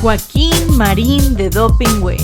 [0.00, 2.18] Joaquín Marín de Doping Way.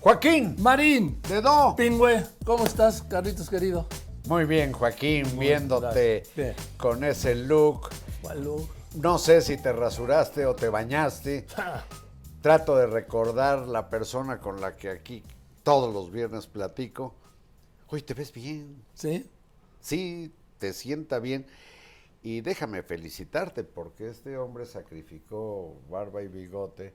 [0.00, 1.76] Joaquín, Marín, de Do.
[1.76, 3.86] Pingüe, ¿cómo estás, Carlitos querido?
[4.26, 6.24] Muy bien, Joaquín, viéndote.
[6.34, 6.54] Bien.
[6.76, 7.90] con ese look.
[8.24, 8.62] Salud.
[8.96, 11.46] No sé si te rasuraste o te bañaste.
[12.42, 15.22] Trato de recordar la persona con la que aquí
[15.62, 17.14] todos los viernes platico.
[17.86, 18.82] Oye, te ves bien.
[18.94, 19.30] ¿Sí?
[19.80, 21.46] Sí, te sienta bien.
[22.26, 26.92] Y déjame felicitarte porque este hombre sacrificó barba y bigote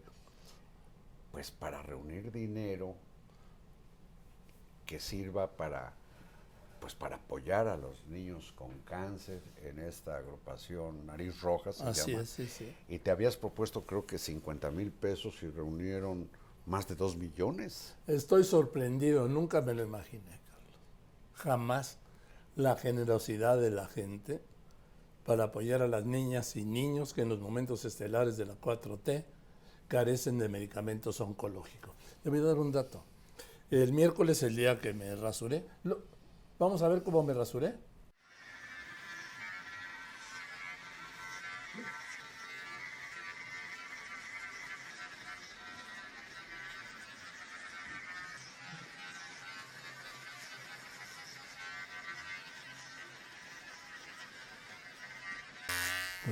[1.32, 2.96] pues para reunir dinero
[4.86, 5.94] que sirva para
[6.82, 12.12] pues para apoyar a los niños con cáncer en esta agrupación Nariz Roja se Así
[12.12, 12.24] llama.
[12.24, 12.76] es, sí, sí.
[12.90, 16.30] Y te habías propuesto creo que 50 mil pesos y reunieron
[16.66, 17.96] más de 2 millones.
[18.06, 20.82] Estoy sorprendido, nunca me lo imaginé, Carlos.
[21.36, 22.00] Jamás
[22.58, 24.42] la generosidad de la gente
[25.26, 29.24] para apoyar a las niñas y niños que en los momentos estelares de la 4T
[29.88, 31.94] carecen de medicamentos oncológicos.
[32.24, 33.04] Le voy a dar un dato.
[33.70, 35.66] El miércoles, el día que me rasuré,
[36.60, 37.76] vamos a ver cómo me rasuré.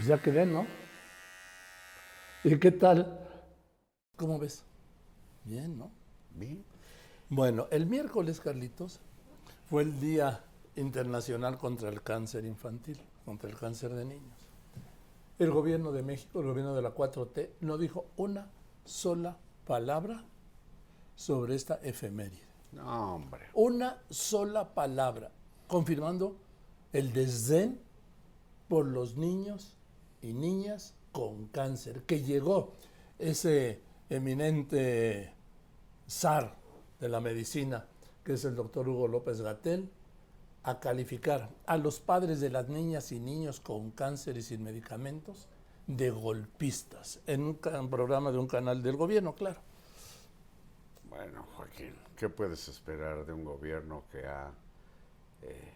[0.10, 0.66] Pues ya quedé, ¿no?
[2.44, 3.28] ¿Y qué tal?
[4.16, 4.64] ¿Cómo ves?
[5.44, 5.92] Bien, ¿no?
[6.32, 6.66] Bien.
[7.30, 9.02] Bueno, el miércoles, Carlitos,
[9.70, 10.44] fue el Día
[10.76, 14.48] Internacional contra el Cáncer Infantil, contra el cáncer de niños.
[15.38, 18.50] El gobierno de México, el gobierno de la 4T, no dijo una
[18.86, 20.26] sola palabra
[21.14, 22.48] sobre esta efeméride.
[22.72, 23.46] No, hombre.
[23.54, 25.30] Una sola palabra,
[25.68, 26.36] confirmando
[26.94, 27.80] el desdén
[28.68, 29.76] por los niños
[30.22, 32.74] y niñas con cáncer, que llegó
[33.18, 35.34] ese eminente
[36.08, 36.56] zar
[37.00, 37.88] de la medicina,
[38.24, 39.90] que es el doctor Hugo López Gatel,
[40.64, 45.48] a calificar a los padres de las niñas y niños con cáncer y sin medicamentos
[45.88, 47.56] de golpistas, en un
[47.90, 49.60] programa de un canal del gobierno, claro.
[51.10, 54.52] Bueno, Joaquín, ¿qué puedes esperar de un gobierno que ha
[55.42, 55.74] eh,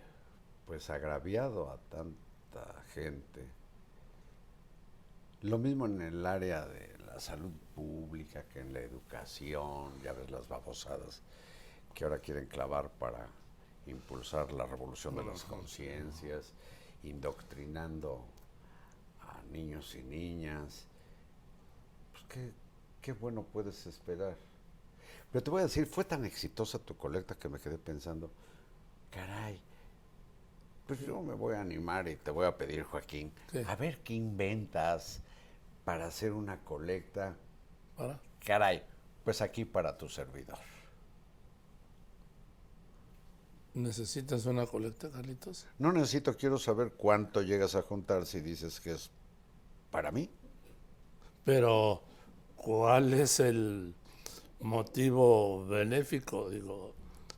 [0.67, 3.62] pues agraviado a tanta gente?
[5.43, 10.31] Lo mismo en el área de la salud pública que en la educación, ya ves
[10.31, 11.21] las babosadas
[11.93, 13.27] que ahora quieren clavar para
[13.85, 16.53] impulsar la revolución de las conciencias,
[17.03, 18.23] indoctrinando
[19.21, 20.85] a niños y niñas.
[22.13, 22.51] Pues qué,
[23.01, 24.37] qué bueno puedes esperar.
[25.31, 28.31] Pero te voy a decir, fue tan exitosa tu colecta que me quedé pensando,
[29.11, 29.59] caray,
[30.87, 33.61] pues yo me voy a animar y te voy a pedir, Joaquín, Sí.
[33.67, 35.21] a ver qué inventas
[35.85, 37.35] para hacer una colecta.
[37.95, 38.19] ¿Para?
[38.45, 38.83] Caray,
[39.23, 40.59] pues aquí para tu servidor.
[43.73, 45.65] ¿Necesitas una colecta, Carlitos?
[45.79, 49.09] No necesito, quiero saber cuánto llegas a juntar si dices que es
[49.89, 50.29] para mí.
[51.43, 52.03] Pero,
[52.55, 53.95] ¿cuál es el
[54.59, 56.51] motivo benéfico?
[56.51, 56.93] Digo,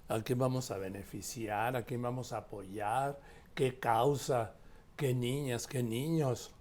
[0.10, 1.78] ¿a quién vamos a beneficiar?
[1.78, 3.18] ¿A quién vamos a apoyar?
[3.54, 4.56] ¿Qué causa?
[4.98, 5.68] ¿Qué niñas?
[5.68, 6.54] ¿Qué niños?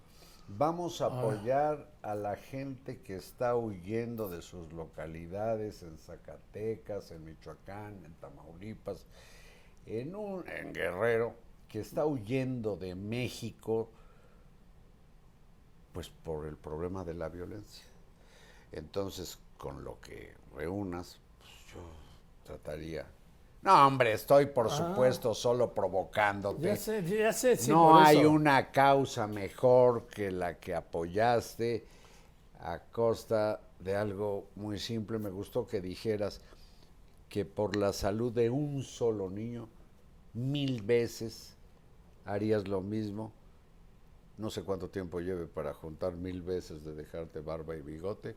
[0.47, 7.25] Vamos a apoyar a la gente que está huyendo de sus localidades en Zacatecas, en
[7.25, 9.07] Michoacán, en Tamaulipas,
[9.87, 11.33] en, un, en Guerrero,
[11.67, 13.89] que está huyendo de México,
[15.93, 17.85] pues por el problema de la violencia.
[18.71, 21.81] Entonces, con lo que reúnas, pues yo
[22.43, 23.07] trataría...
[23.65, 26.61] No, hombre, estoy por supuesto solo provocándote.
[26.61, 27.57] Ya sé, ya sé.
[27.57, 28.29] sí, no hay eso.
[28.29, 31.83] una causa mejor que la que apoyaste
[32.59, 35.17] a costa de algo muy simple.
[35.17, 36.41] Me gustó que dijeras
[37.27, 39.67] que por la salud de un solo niño,
[40.35, 41.57] mil veces
[42.23, 43.33] harías lo mismo.
[44.37, 48.35] No sé cuánto tiempo lleve para juntar mil veces de dejarte barba y bigote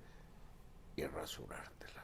[0.96, 1.97] y rasurártela.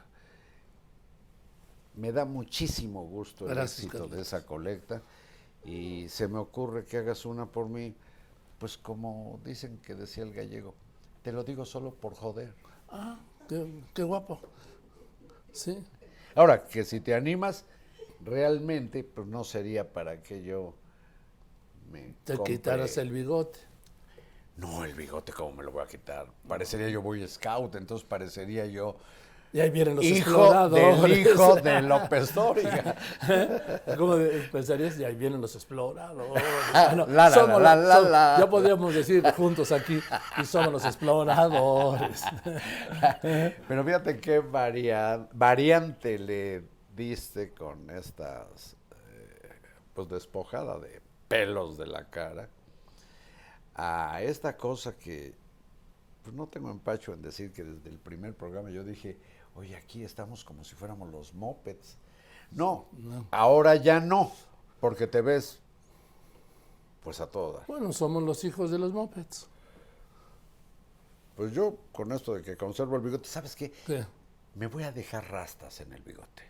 [1.95, 5.01] Me da muchísimo gusto el Gracias, éxito de esa colecta
[5.63, 7.95] y se me ocurre que hagas una por mí,
[8.59, 10.75] pues como dicen que decía el gallego,
[11.23, 12.53] te lo digo solo por joder.
[12.89, 14.41] Ah, qué, qué guapo.
[15.51, 15.77] Sí.
[16.35, 17.65] Ahora, que si te animas,
[18.21, 20.75] realmente, pues no sería para que yo
[21.91, 23.59] me Te compre- quitaras el bigote.
[24.57, 26.27] No, el bigote, ¿cómo me lo voy a quitar?
[26.47, 28.97] Parecería yo Boy Scout, entonces parecería yo
[29.55, 31.01] Y ahí vienen los hijo exploradores.
[31.01, 32.95] del hijo de López Dóriga.
[33.97, 34.17] ¿Cómo
[34.51, 34.99] pensarías?
[34.99, 36.43] Y ahí vienen los exploradores.
[36.73, 38.35] Ah, no, La, la, somos la, los- la, som- la.
[38.39, 40.01] Ya podríamos decir juntos aquí,
[40.41, 42.21] y somos los exploradores.
[43.21, 46.63] Pero fíjate qué varia- variante le
[46.93, 49.49] diste con estas, eh,
[49.93, 52.49] pues despojada de pelos de la cara,
[53.73, 55.33] a esta cosa que,
[56.23, 59.17] pues no tengo empacho en decir que desde el primer programa yo dije,
[59.55, 61.97] oye, aquí estamos como si fuéramos los mopeds.
[62.51, 62.87] No,
[63.31, 64.31] ahora ya no,
[64.79, 65.59] porque te ves,
[67.03, 67.65] pues a todas.
[67.67, 69.47] Bueno, somos los hijos de los mopeds.
[71.35, 73.71] Pues yo, con esto de que conservo el bigote, ¿sabes qué?
[73.85, 74.05] ¿Qué?
[74.53, 76.43] Me voy a dejar rastas en el bigote.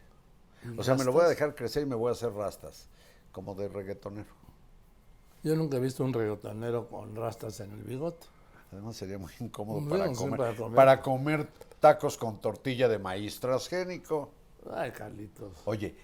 [0.77, 2.87] O sea, me lo voy a dejar crecer y me voy a hacer rastas,
[3.31, 4.33] como de reggaetonero.
[5.43, 8.25] Yo nunca he visto un reggaetonero con rastas en el bigote.
[8.71, 10.75] Además sería muy incómodo Hombre, para comer, para comer.
[10.75, 11.47] para comer
[11.79, 14.31] tacos con tortilla de maíz transgénico.
[14.73, 15.61] Ay, Carlitos.
[15.65, 15.95] Oye,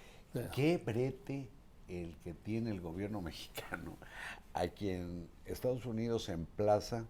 [0.54, 1.48] qué brete
[1.88, 3.96] el que tiene el gobierno mexicano,
[4.54, 7.04] a quien Estados Unidos emplaza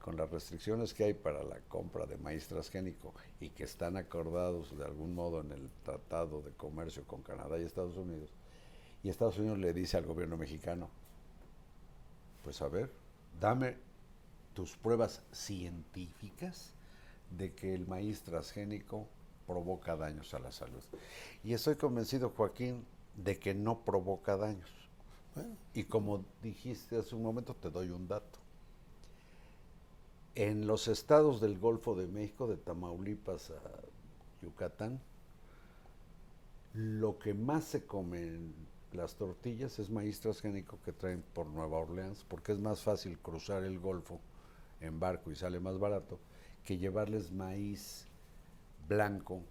[0.00, 4.76] con las restricciones que hay para la compra de maíz transgénico y que están acordados
[4.76, 8.30] de algún modo en el Tratado de Comercio con Canadá y Estados Unidos.
[9.02, 10.88] Y Estados Unidos le dice al gobierno mexicano,
[12.42, 12.90] pues a ver,
[13.38, 13.76] dame
[14.58, 16.72] tus pruebas científicas
[17.30, 19.06] de que el maíz transgénico
[19.46, 20.82] provoca daños a la salud.
[21.44, 22.84] Y estoy convencido, Joaquín,
[23.14, 24.68] de que no provoca daños.
[25.74, 28.40] Y como dijiste hace un momento, te doy un dato.
[30.34, 33.62] En los estados del Golfo de México, de Tamaulipas a
[34.42, 35.00] Yucatán,
[36.74, 38.54] lo que más se come en
[38.90, 43.62] las tortillas es maíz transgénico que traen por Nueva Orleans, porque es más fácil cruzar
[43.62, 44.20] el Golfo
[44.80, 46.18] en barco y sale más barato
[46.64, 48.06] que llevarles maíz
[48.86, 49.42] blanco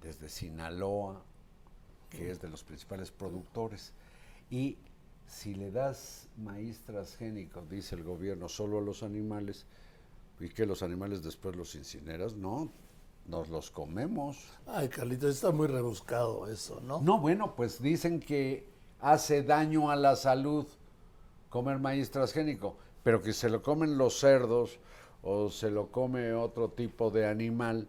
[0.00, 1.22] desde Sinaloa,
[2.10, 3.92] que es de los principales productores.
[4.50, 4.78] Y
[5.26, 9.66] si le das maíz transgénico, dice el gobierno, solo a los animales,
[10.38, 12.70] y que los animales después los incineras, no,
[13.26, 14.38] nos los comemos.
[14.66, 17.00] Ay, Carlitos, está muy rebuscado eso, ¿no?
[17.00, 18.68] No, bueno, pues dicen que
[19.00, 20.66] hace daño a la salud
[21.48, 22.76] comer maíz transgénico,
[23.06, 24.80] pero que se lo comen los cerdos
[25.22, 27.86] o se lo come otro tipo de animal,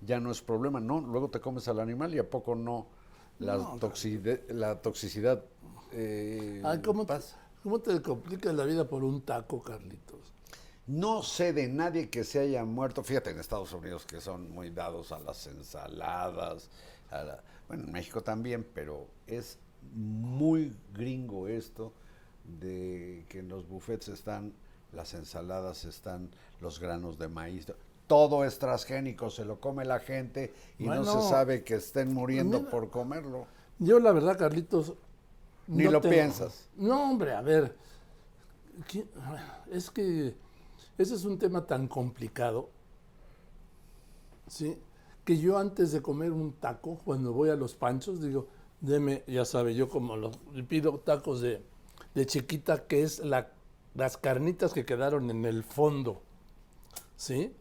[0.00, 0.78] ya no es problema.
[0.78, 2.86] No, luego te comes al animal y a poco no
[3.40, 5.42] la, toxide- la toxicidad.
[5.92, 7.36] eh, Ay, ¿cómo, pasa.
[7.64, 10.32] ¿cómo te complicas la vida por un taco, Carlitos?
[10.86, 13.02] No sé de nadie que se haya muerto.
[13.02, 16.70] Fíjate en Estados Unidos que son muy dados a las ensaladas.
[17.10, 19.58] a la- bueno, en México también, pero es
[19.92, 21.92] muy gringo esto
[22.44, 24.52] de que en los buffets están
[24.92, 27.66] las ensaladas, están los granos de maíz.
[28.06, 32.58] Todo es transgénico, se lo come la gente y no se sabe que estén muriendo
[32.58, 32.70] mira.
[32.70, 33.46] por comerlo.
[33.78, 34.94] Yo, la verdad, Carlitos.
[35.68, 36.68] Ni lo piensas.
[36.76, 37.76] No, hombre, a ver.
[38.88, 39.06] ¿qué-
[39.70, 40.34] Es que
[40.98, 42.68] ese es un tema tan complicado.
[44.48, 44.76] ¿Sí?
[45.24, 48.48] Que yo antes de comer un taco, cuando voy a los panchos, digo,
[48.80, 50.36] deme, ya sabe, yo como los,
[50.68, 51.62] pido tacos de,
[52.14, 53.52] de chiquita, que es la,
[53.94, 56.22] las carnitas que quedaron en el fondo.
[57.16, 57.54] ¿Sí?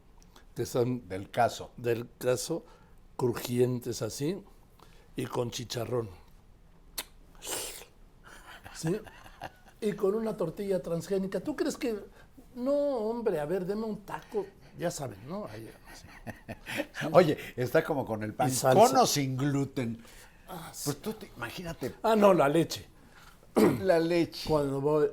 [0.55, 1.71] Que son Del caso.
[1.77, 2.65] del caso
[3.15, 4.41] crujientes así
[5.15, 6.09] y con chicharrón.
[8.75, 8.99] ¿Sí?
[9.81, 11.39] Y con una tortilla transgénica.
[11.39, 11.99] ¿Tú crees que.?
[12.55, 14.45] No, hombre, a ver, deme un taco.
[14.77, 15.45] Ya saben, ¿no?
[15.45, 15.69] Ahí.
[17.11, 18.51] Oye, está como con el pan.
[18.73, 20.01] Con o sin gluten.
[20.83, 22.85] Pues tú te- imagínate Ah, no, la leche.
[23.83, 24.47] la leche.
[24.49, 25.09] Cuando voy,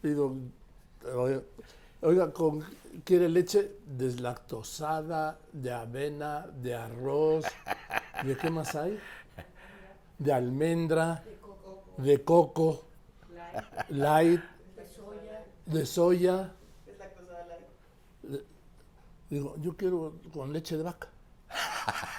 [0.00, 0.34] pido.
[2.02, 2.64] oiga, con,
[3.04, 7.44] ¿quiere leche deslactosada, de avena, de arroz?
[8.24, 8.98] ¿De qué más hay?
[10.18, 11.22] De almendra,
[11.96, 12.84] de coco,
[13.90, 14.40] light,
[15.66, 16.52] de soya.
[18.22, 18.44] De-
[19.30, 21.08] Digo, yo quiero con leche de vaca.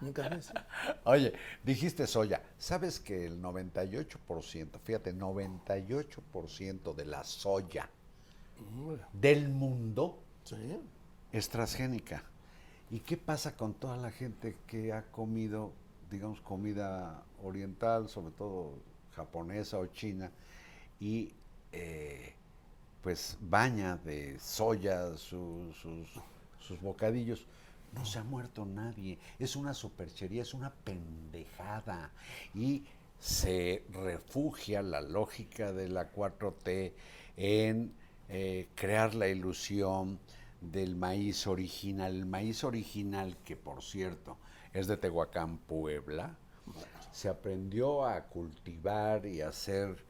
[0.00, 0.52] Nunca ves.
[1.04, 1.32] Oye,
[1.64, 2.42] dijiste soya.
[2.58, 7.88] ¿Sabes que el 98%, fíjate, 98% de la soya
[9.12, 10.56] del mundo Sí.
[11.32, 12.22] es transgénica?
[12.90, 15.72] ¿Y qué pasa con toda la gente que ha comido,
[16.10, 18.72] digamos, comida oriental, sobre todo
[19.14, 20.30] japonesa o china,
[21.00, 21.32] y
[21.72, 22.32] eh,
[23.02, 26.08] pues baña de soya su- sus,
[26.60, 27.46] sus bocadillos?
[27.92, 29.18] No se ha muerto nadie.
[29.38, 32.12] Es una superchería, es una pendejada.
[32.54, 32.84] Y
[33.18, 36.92] se refugia la lógica de la 4T
[37.36, 37.92] en
[38.28, 40.18] eh, crear la ilusión
[40.60, 42.14] del maíz original.
[42.14, 44.36] El maíz original, que por cierto
[44.72, 46.36] es de Tehuacán, Puebla,
[47.10, 50.04] se aprendió a cultivar y a hacer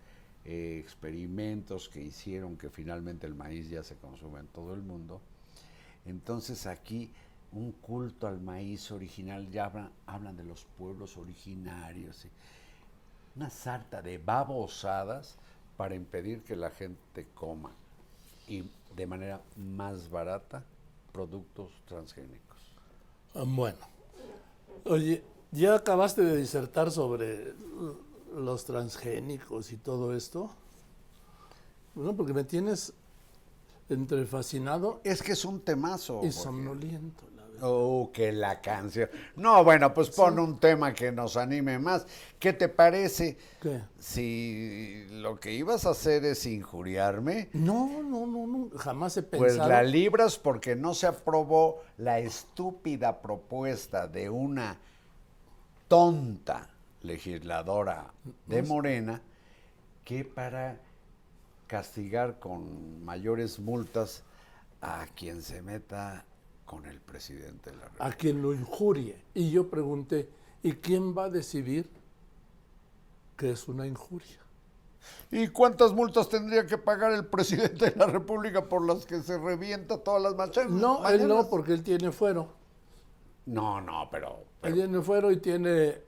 [0.44, 5.20] eh, experimentos que hicieron que finalmente el maíz ya se consume en todo el mundo.
[6.04, 7.12] Entonces aquí
[7.52, 12.26] un culto al maíz original, ya hablan, hablan de los pueblos originarios,
[13.36, 15.36] una sarta de babosadas
[15.76, 17.70] para impedir que la gente coma
[18.48, 20.62] y de manera más barata
[21.12, 22.58] productos transgénicos.
[23.34, 23.78] Ah, Bueno,
[24.84, 27.54] oye, ¿ya acabaste de disertar sobre
[28.34, 30.50] los transgénicos y todo esto?
[31.94, 32.92] Bueno, porque me tienes
[33.88, 36.20] entre fascinado Es que es un temazo.
[36.24, 37.24] y somnoliento.
[37.60, 39.08] Oh, que la canción.
[39.36, 42.06] No, bueno, pues pon un tema que nos anime más.
[42.38, 43.80] ¿Qué te parece ¿Qué?
[43.98, 47.48] si lo que ibas a hacer es injuriarme?
[47.52, 49.68] No, no, no, no, jamás he Pues pensado.
[49.70, 54.78] la libras porque no se aprobó la estúpida propuesta de una
[55.88, 56.68] tonta
[57.02, 58.12] legisladora
[58.46, 59.22] de Morena
[60.04, 60.80] que para
[61.66, 64.22] castigar con mayores multas
[64.80, 66.24] a quien se meta
[66.68, 68.06] con el presidente de la República.
[68.06, 69.16] a quien lo injurie.
[69.32, 70.28] Y yo pregunté,
[70.62, 71.88] ¿y quién va a decidir
[73.38, 74.36] que es una injuria?
[75.30, 79.38] ¿Y cuántas multas tendría que pagar el presidente de la República por las que se
[79.38, 80.72] revienta todas las machanas?
[80.72, 82.52] No, él no, porque él tiene fuero.
[83.46, 84.44] No, no, pero...
[84.62, 86.02] Él tiene fuero y tiene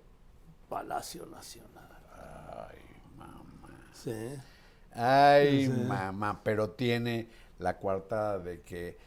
[0.68, 1.88] Palacio Nacional.
[2.12, 2.78] Ay,
[3.16, 3.90] mamá.
[3.94, 4.36] Sí.
[4.92, 8.98] Ay, mamá, pero tiene la coartada de que,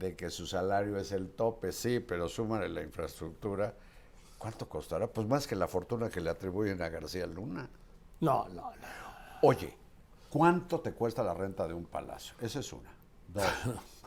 [0.00, 3.74] de que su salario es el tope, sí, pero súmale la infraestructura.
[4.38, 5.06] ¿Cuánto costará?
[5.06, 7.68] Pues más que la fortuna que le atribuyen a García Luna.
[8.20, 8.86] No, no, no.
[9.42, 9.76] Oye,
[10.30, 12.34] ¿cuánto te cuesta la renta de un palacio?
[12.40, 12.90] Esa es una.
[13.28, 13.44] Dos,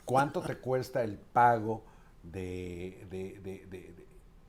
[0.04, 1.84] ¿cuánto te cuesta el pago
[2.24, 4.02] de, de, de- de- de-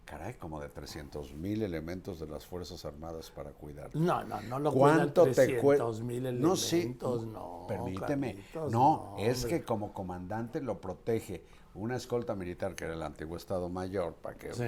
[0.05, 3.95] caray, como de 300 mil elementos de las Fuerzas Armadas para cuidar?
[3.97, 5.85] No, no, no lo ¿Cuánto te cuesta?
[5.87, 6.77] 300 mil No, sí.
[6.77, 7.65] elementos, no.
[7.67, 8.37] Permíteme.
[8.71, 9.59] No, es hombre.
[9.61, 11.43] que como comandante lo protege
[11.75, 14.65] una escolta militar que era el antiguo Estado Mayor, para que Sí.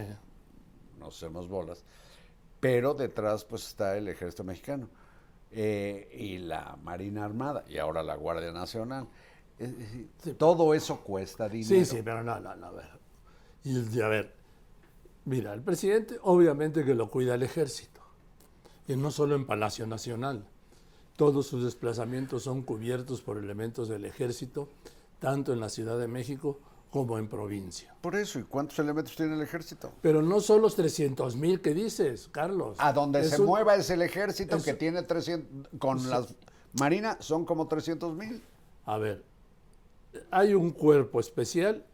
[0.98, 1.84] no hacemos bolas,
[2.58, 4.88] pero detrás pues está el ejército mexicano
[5.52, 9.06] eh, y la Marina Armada y ahora la Guardia Nacional.
[10.38, 11.84] Todo eso cuesta dinero.
[11.84, 12.66] Sí, sí, pero no, no, no.
[12.66, 12.88] A ver.
[13.64, 14.34] Y el- a ver,
[15.26, 18.00] mira, el presidente obviamente que lo cuida el ejército.
[18.88, 20.46] Y no solo en Palacio Nacional.
[21.16, 24.68] Todos sus desplazamientos son cubiertos por elementos del ejército,
[25.18, 26.58] tanto en la Ciudad de México
[26.90, 27.94] como en provincia.
[28.00, 29.92] Por eso, ¿y cuántos elementos tiene el ejército?
[30.02, 32.76] Pero no son los 300 mil que dices, Carlos.
[32.78, 36.34] A donde Es se un- mueva es el ejército es- que tiene 300, con las
[36.78, 38.42] Marina son como 300 mil.
[38.84, 39.24] A ver,
[40.30, 41.84] hay un cuerpo especial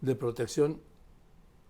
[0.00, 0.80] de protección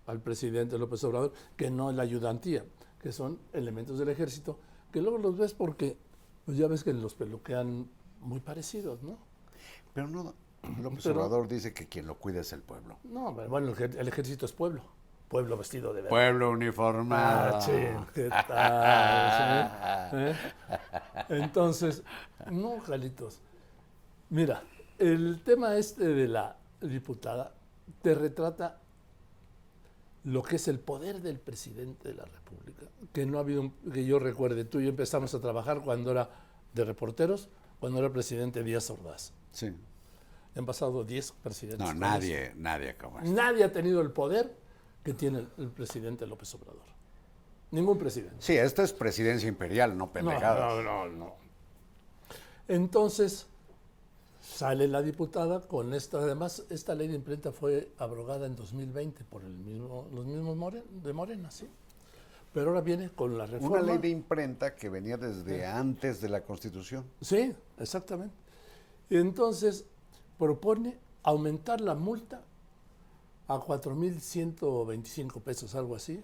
[0.05, 2.65] al presidente López Obrador, que no es la ayudantía,
[2.99, 4.59] que son elementos del ejército,
[4.91, 5.97] que luego los ves porque,
[6.45, 7.87] pues ya ves que los peluquean
[8.21, 9.17] muy parecidos, ¿no?
[9.93, 10.33] Pero no,
[10.81, 12.97] López Pero- Obrador dice que quien lo cuida es el pueblo.
[13.03, 14.81] No, pero bueno, el, ej- el ejército es pueblo,
[15.27, 16.09] pueblo vestido de verde.
[16.09, 17.59] Pueblo uniformado.
[17.61, 20.11] Ah, ¿qué tal?
[20.11, 20.17] sí?
[20.17, 20.35] ¿Eh?
[21.29, 22.03] Entonces,
[22.51, 23.41] no, Jalitos.
[24.29, 24.63] Mira,
[24.97, 27.53] el tema este de la diputada
[28.01, 28.79] te retrata
[30.23, 33.71] lo que es el poder del presidente de la República, que no ha habido, un-
[33.91, 36.29] que yo recuerde, tú y yo empezamos a trabajar cuando era
[36.73, 37.49] de reporteros,
[37.79, 39.33] cuando era presidente Díaz Ordaz.
[39.51, 39.73] Sí.
[40.55, 41.85] Han pasado 10 presidentes.
[41.85, 43.31] No, nadie, nadie como este.
[43.31, 44.55] Nadie ha tenido el poder
[45.03, 46.83] que tiene el, presidente López Obrador.
[47.71, 48.37] Ningún presidente.
[48.39, 50.75] Sí, esta es presidencia imperial, no pendejadas.
[50.75, 51.35] No, no, no, no.
[52.67, 53.47] Entonces,
[54.43, 56.17] sale la diputada con esta.
[56.19, 60.83] Además, esta ley de imprenta fue abrogada en 2020 por el mismo, los mismos Moren-
[61.01, 61.67] de Morena, ¿sí?
[62.53, 63.77] Pero ahora viene con la reforma.
[63.79, 67.05] Una ley de imprenta que venía desde antes de la Constitución.
[67.21, 68.35] Sí, exactamente.
[69.09, 69.85] Y entonces
[70.37, 72.43] propone aumentar la multa
[73.47, 76.21] a 4.125 pesos, algo así,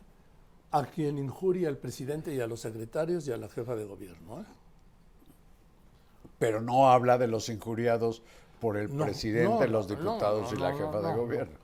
[0.71, 4.41] a quien injuria al presidente y a los secretarios y a la jefa de gobierno.
[4.41, 4.45] ¿eh?
[6.39, 8.21] Pero no habla de los injuriados
[8.59, 11.17] por el No, presidente, no, los diputados no, y la jefa de no.
[11.17, 11.57] gobierno.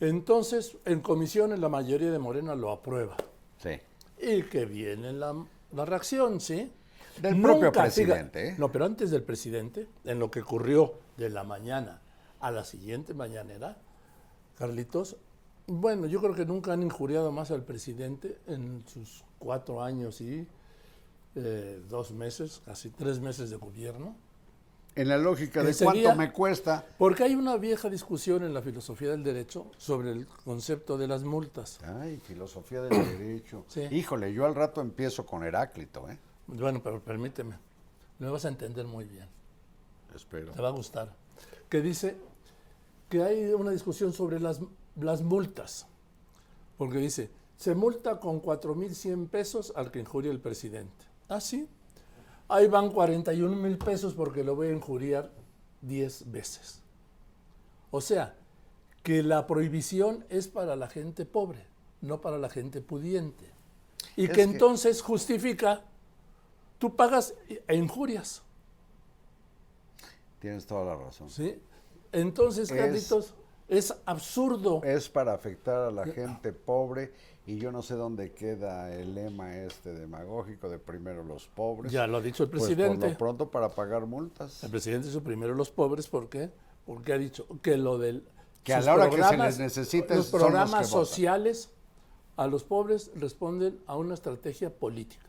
[0.00, 3.16] Entonces, en comisiones la mayoría de Morena lo aprueba.
[3.58, 3.80] Sí.
[4.20, 5.34] Y que viene la,
[5.72, 6.72] la reacción, ¿sí?
[7.20, 8.54] Del propio presidente, ¿eh?
[8.58, 12.00] No, pero antes del presidente, en lo que ocurrió de la mañana
[12.40, 13.76] a la siguiente mañanera,
[14.56, 15.16] Carlitos,
[15.66, 20.46] bueno, yo creo que nunca han injuriado más al presidente en sus cuatro años y
[21.44, 24.16] eh, dos meses, casi tres meses de gobierno.
[24.94, 26.84] en la lógica de sería- cuánto me cuesta.
[26.98, 31.22] Porque hay una vieja discusión en la filosofía del derecho sobre el concepto de las
[31.22, 31.78] multas.
[31.84, 33.64] Ay, filosofía del derecho.
[33.68, 33.82] Sí.
[33.92, 36.18] Híjole, yo al rato empiezo con Heráclito, ¿eh?
[36.48, 37.56] Bueno, pero permíteme,
[38.18, 39.28] me vas a entender muy bien,
[40.16, 40.50] Espero.
[40.52, 41.14] te va a gustar.
[41.68, 42.16] Que dice
[43.08, 44.60] que hay una discusión sobre las,
[44.96, 45.86] las multas.
[46.76, 51.04] Porque dice, se multa con 4.100 pesos al que injuria el presidente.
[51.28, 51.68] ¿Ah, sí?
[52.48, 55.30] Ahí van 41 mil pesos porque lo voy a injuriar
[55.82, 56.80] 10 veces.
[57.90, 58.34] O sea,
[59.02, 61.66] que la prohibición es para la gente pobre,
[62.00, 63.50] no para la gente pudiente.
[64.16, 65.82] Y Es que que- entonces justifica,
[66.78, 67.34] tú pagas
[67.66, 68.42] e injurias.
[70.40, 71.30] Tienes toda la razón.
[71.30, 71.60] ¿sí?
[72.12, 73.34] Entonces, Es- Carlitos,
[73.68, 74.80] es absurdo.
[74.82, 77.12] Es para afectar a la gente pobre
[77.46, 81.92] y yo no sé dónde queda el lema este demagógico de primero los pobres.
[81.92, 82.98] Ya lo ha dicho el Pues presidente.
[83.00, 84.62] por lo pronto para pagar multas.
[84.64, 86.50] El presidente hizo primero los pobres, ¿por qué?
[86.86, 88.24] Porque ha dicho que lo del...
[88.64, 91.06] Que a la hora que se programas- les necesite Los son los que programas votan.
[91.06, 91.70] sociales
[92.36, 95.26] a los pobres responden a una estrategia política.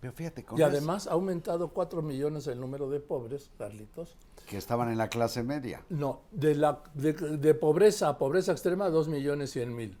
[0.00, 4.16] Pero fíjate, con Y además ha aumentado 4 millones el número de pobres, Carlitos.
[4.46, 5.82] Que estaban en la clase media.
[5.88, 9.98] No, de, la, de, de pobreza a pobreza extrema, 2 millones 100 mil.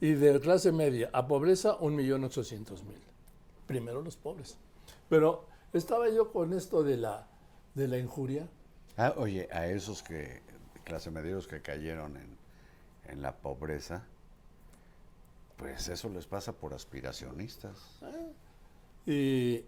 [0.00, 3.00] Y de clase media a pobreza, 1 millón 800 mil.
[3.66, 4.56] Primero los pobres.
[5.08, 7.26] Pero estaba yo con esto de la,
[7.74, 8.48] de la injuria.
[8.96, 10.42] Ah, oye, a esos que
[10.84, 12.38] clase medieros que cayeron en,
[13.08, 14.04] en la pobreza,
[15.56, 18.00] pues eso les pasa por aspiracionistas.
[19.04, 19.64] Y,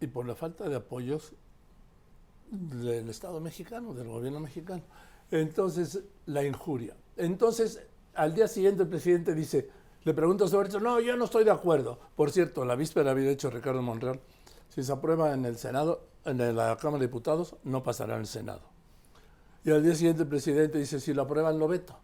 [0.00, 1.32] y por la falta de apoyos
[2.52, 4.82] del Estado mexicano, del gobierno mexicano.
[5.30, 6.94] Entonces, la injuria.
[7.16, 7.80] Entonces,
[8.14, 9.70] al día siguiente el presidente dice,
[10.04, 11.98] le pregunta sobre esto, no, yo no estoy de acuerdo.
[12.14, 14.20] Por cierto, la víspera había dicho Ricardo Monreal,
[14.68, 18.26] si se aprueba en el Senado, en la Cámara de Diputados, no pasará en el
[18.26, 18.60] Senado.
[19.64, 21.96] Y al día siguiente el presidente dice, si lo aprueban, lo veto.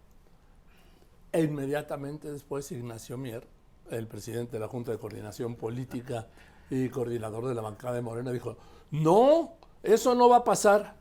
[1.30, 3.46] E inmediatamente después Ignacio Mier,
[3.90, 6.28] el presidente de la Junta de Coordinación Política
[6.70, 8.56] y coordinador de la bancada de Morena, dijo,
[8.92, 10.96] no, eso no va a pasar.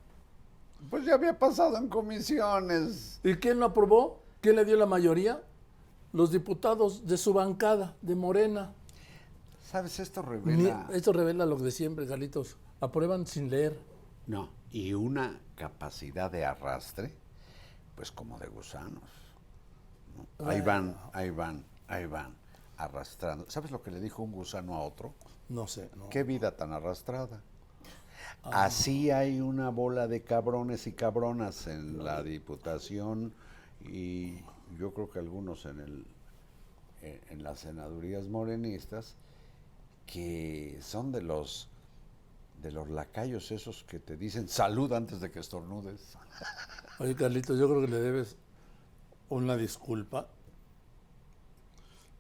[0.90, 3.20] Pues ya había pasado en comisiones.
[3.24, 4.22] ¿Y quién lo aprobó?
[4.42, 5.42] ¿Quién le dio la mayoría?
[6.14, 8.74] Los diputados de su bancada, de Morena.
[9.66, 10.00] ¿Sabes?
[10.00, 10.88] Esto revela...
[10.94, 12.58] esto revela lo de siempre, Carlitos.
[12.80, 13.78] Aprueban sin leer.
[14.28, 17.14] No, y una capacidad de arrastre,
[17.96, 19.04] pues como de gusanos.
[20.16, 20.48] ¿no?
[20.48, 22.36] Ahí van, ahí van, ahí van,
[22.78, 23.50] arrastrando.
[23.50, 25.14] ¿Sabes lo que le dijo un gusano a otro?
[25.50, 25.90] No sé.
[25.96, 26.10] no.
[26.10, 27.42] Qué vida tan arrastrada.
[28.44, 33.34] Así hay una bola de cabrones y cabronas en la diputación
[33.86, 34.38] y
[34.78, 36.06] yo creo que algunos en el
[37.02, 39.16] en, en las senadurías morenistas
[40.06, 41.70] que son de los
[42.62, 46.18] de los lacayos esos que te dicen salud antes de que estornudes.
[47.00, 48.36] Oye, Carlitos, yo creo que le debes
[49.30, 50.28] una disculpa.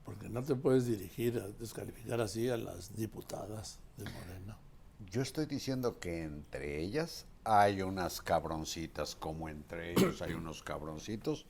[0.05, 4.57] Porque no te puedes dirigir a descalificar así a las diputadas de Morena.
[5.05, 11.45] Yo estoy diciendo que entre ellas hay unas cabroncitas, como entre ellos hay unos cabroncitos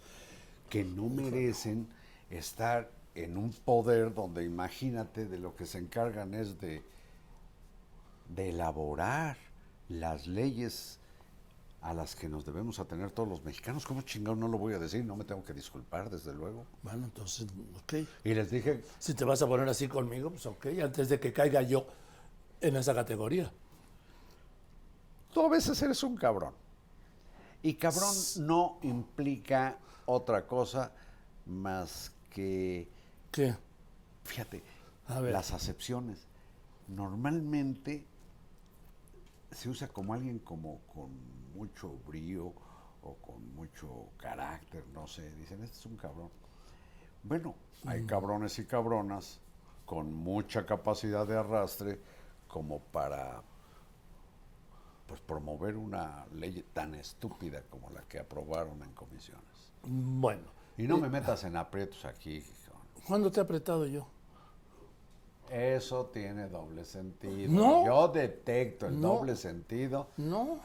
[0.70, 1.88] que no merecen
[2.30, 6.84] estar en un poder donde imagínate de lo que se encargan es de,
[8.30, 9.38] de elaborar
[9.90, 11.00] las leyes
[11.82, 13.86] a las que nos debemos atener todos los mexicanos.
[13.86, 15.06] ¿Cómo chingado no lo voy a decir?
[15.06, 16.66] No me tengo que disculpar, desde luego.
[16.84, 17.48] Bueno, entonces,
[17.84, 17.94] ok.
[18.26, 21.32] Y les dije, Si te vas a poner así conmigo, pues ok, antes de que
[21.32, 21.88] caiga yo
[22.62, 23.52] en esa categoría.
[25.34, 26.54] tú a veces eres un cabrón.
[27.62, 30.92] Y cabrón no implica otra cosa
[31.46, 32.88] más que,
[33.32, 33.56] ¿Qué?
[34.24, 34.64] fíjate,
[35.08, 35.34] A ver.
[35.34, 36.28] las acepciones.
[36.88, 38.06] Normalmente
[39.52, 41.10] se usa como alguien como con
[41.54, 42.54] mucho brío
[43.02, 45.32] o con mucho carácter, no sé.
[45.36, 46.30] Dicen, este es un cabrón.
[47.24, 49.40] Bueno, hay cabrones y cabronas
[49.86, 52.00] con mucha capacidad de arrastre
[52.48, 53.42] como para
[55.06, 59.72] pues promover una ley tan estúpida como la que aprobaron en comisiones.
[59.84, 60.44] Bueno,
[60.78, 62.44] Y no me metas en aprietos aquí.
[63.08, 64.06] ¿cuándo te he apretado yo?
[65.50, 67.50] Eso tiene doble sentido.
[67.54, 67.86] No.
[67.86, 69.08] Yo detecto el No.
[69.16, 70.60] doble sentido No.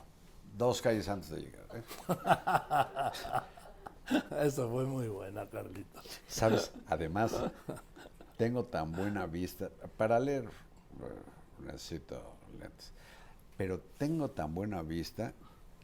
[0.56, 1.66] dos calles antes de llegar.
[1.74, 1.82] ¿eh?
[4.40, 6.02] Esa fue muy buena, Carlita.
[6.26, 7.32] Sabes, además,
[8.36, 9.70] tengo tan buena vista.
[9.96, 11.22] Para leer eh,
[11.62, 12.20] necesito
[12.58, 12.92] lentes.
[13.56, 15.32] Pero tengo tan buena vista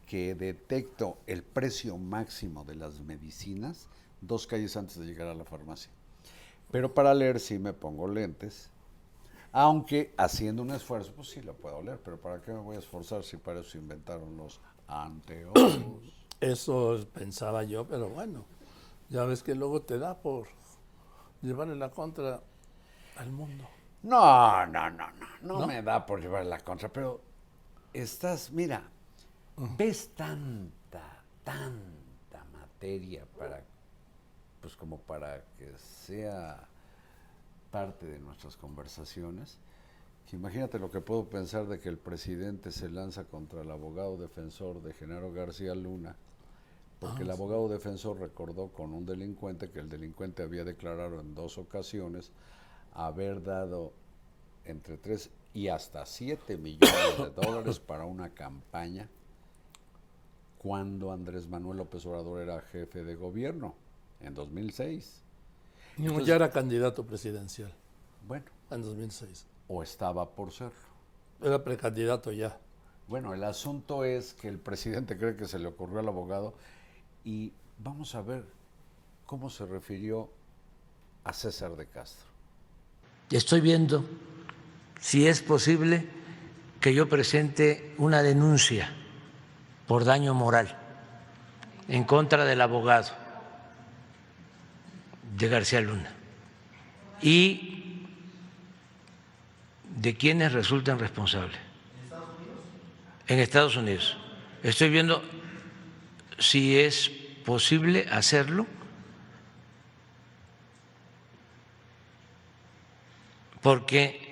[0.07, 3.87] que detecto el precio máximo de las medicinas
[4.21, 5.91] dos calles antes de llegar a la farmacia.
[6.71, 8.69] Pero para leer sí me pongo lentes.
[9.51, 12.79] Aunque haciendo un esfuerzo, pues sí lo puedo oler, pero ¿para qué me voy a
[12.79, 15.79] esforzar si para eso inventaron los anteojos?
[16.41, 18.45] Eso pensaba yo, pero bueno,
[19.09, 20.47] ya ves que luego te da por
[21.41, 22.41] llevarle la contra
[23.17, 23.67] al mundo.
[24.03, 27.19] No, no, no, no, no, me da por llevar la contra, pero
[27.93, 28.81] estás, mira,
[29.77, 33.61] ves tanta, tanta materia para,
[34.61, 36.65] pues como para que sea
[37.71, 39.57] parte de nuestras conversaciones.
[40.31, 44.81] Imagínate lo que puedo pensar de que el presidente se lanza contra el abogado defensor
[44.81, 46.15] de Genaro García Luna,
[46.99, 51.57] porque el abogado defensor recordó con un delincuente que el delincuente había declarado en dos
[51.57, 52.31] ocasiones
[52.93, 53.93] haber dado
[54.65, 59.09] entre 3 y hasta 7 millones de dólares para una campaña
[60.57, 63.75] cuando Andrés Manuel López Obrador era jefe de gobierno
[64.19, 65.21] en 2006.
[65.97, 67.73] No, ya era candidato presidencial
[68.27, 69.45] Bueno, en 2006.
[69.67, 70.73] o estaba por serlo.
[71.41, 72.57] Era precandidato ya.
[73.07, 76.53] Bueno, el asunto es que el presidente cree que se le ocurrió al abogado
[77.23, 78.45] y vamos a ver
[79.25, 80.29] cómo se refirió
[81.23, 82.28] a César de Castro.
[83.31, 84.05] Estoy viendo
[84.99, 86.07] si es posible
[86.81, 88.89] que yo presente una denuncia
[89.87, 90.75] por daño moral
[91.87, 93.09] en contra del abogado
[95.37, 96.11] de García Luna
[97.21, 98.05] y
[99.95, 101.57] de quienes resultan responsables.
[103.27, 104.17] En Estados Unidos.
[104.63, 105.23] Estoy viendo
[106.39, 107.11] si es
[107.45, 108.65] posible hacerlo
[113.61, 114.29] porque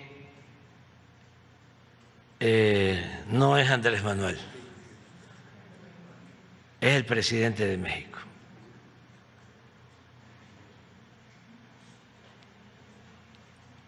[2.39, 4.37] eh, no es Andrés Manuel,
[6.79, 8.19] es el presidente de México.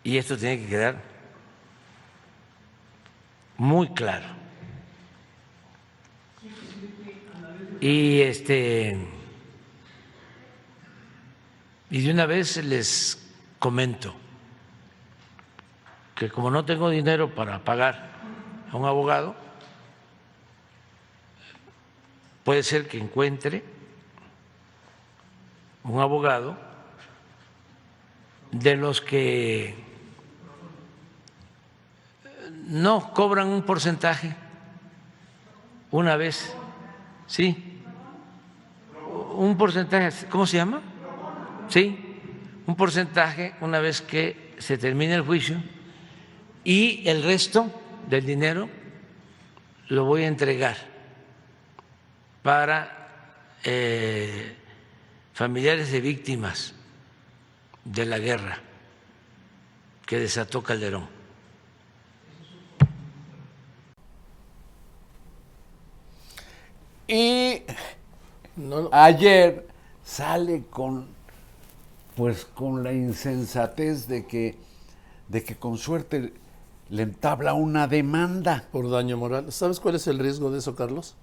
[0.04, 1.02] Y esto tiene que quedar
[3.58, 4.26] muy claro.
[7.82, 8.98] Y este
[11.92, 14.16] y de una vez les comento
[16.20, 18.10] que como no tengo dinero para pagar
[18.70, 19.36] a un abogado,
[22.44, 23.64] puede ser que encuentre
[25.86, 26.58] un abogado
[28.52, 29.82] de los que
[32.68, 34.36] no cobran un porcentaje
[35.90, 36.54] una vez,
[37.28, 37.82] sí,
[39.36, 40.82] un porcentaje, ¿cómo se llama?
[41.70, 42.20] Sí,
[42.68, 45.64] un porcentaje una vez que se termine el juicio
[46.64, 47.72] y el resto
[48.10, 48.70] del dinero
[49.88, 50.78] lo voy a entregar
[52.44, 54.56] para eh,
[55.34, 56.74] familiares de víctimas
[57.84, 58.60] de la guerra
[60.06, 61.08] que desató Calderón.
[67.08, 67.64] Y
[68.56, 69.68] No, no, ayer
[70.04, 71.08] sale con
[72.16, 74.58] pues con la insensatez de que
[75.30, 76.34] de que con suerte
[76.90, 78.68] le entabla una demanda.
[78.72, 79.52] por daño moral.
[79.52, 81.16] ¿Sabes cuál es el riesgo de eso, Carlos?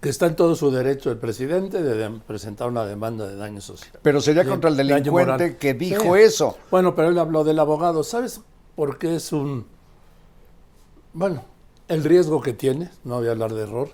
[0.00, 3.92] Que está en todo su derecho el presidente de presentar una demanda de daño social.
[4.02, 6.22] Pero sería De- contra el delincuente que dijo Sí.
[6.22, 6.58] eso.
[6.70, 8.02] Bueno, pero él habló del abogado.
[8.02, 8.40] ¿Sabes
[8.74, 9.66] por qué es un...
[11.12, 11.44] Bueno,
[11.88, 13.90] el riesgo que tiene, no voy a hablar de error.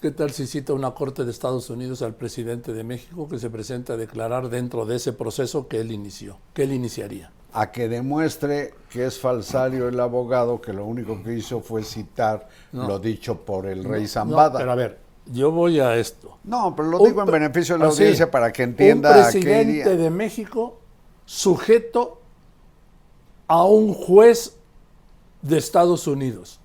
[0.00, 3.50] ¿Qué tal si cita una corte de Estados Unidos al presidente de México que se
[3.50, 7.32] presenta a declarar dentro de ese proceso que él inició, que él iniciaría?
[7.54, 12.48] A que demuestre que es falsario el abogado, que lo único que hizo fue citar
[12.72, 12.88] No.
[12.88, 14.58] lo dicho por el rey No, Zambada.
[14.58, 16.38] pero a ver, yo voy a esto.
[16.44, 19.14] No, pero lo Un digo en beneficio de la así, audiencia para que entienda Un
[19.22, 20.78] a qué presidente de México
[21.26, 22.20] sujeto
[23.48, 24.56] a un juez
[25.42, 26.58] de Estados Unidos.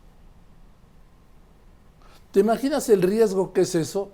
[2.31, 4.09] ¿Te imaginas el riesgo que es eso?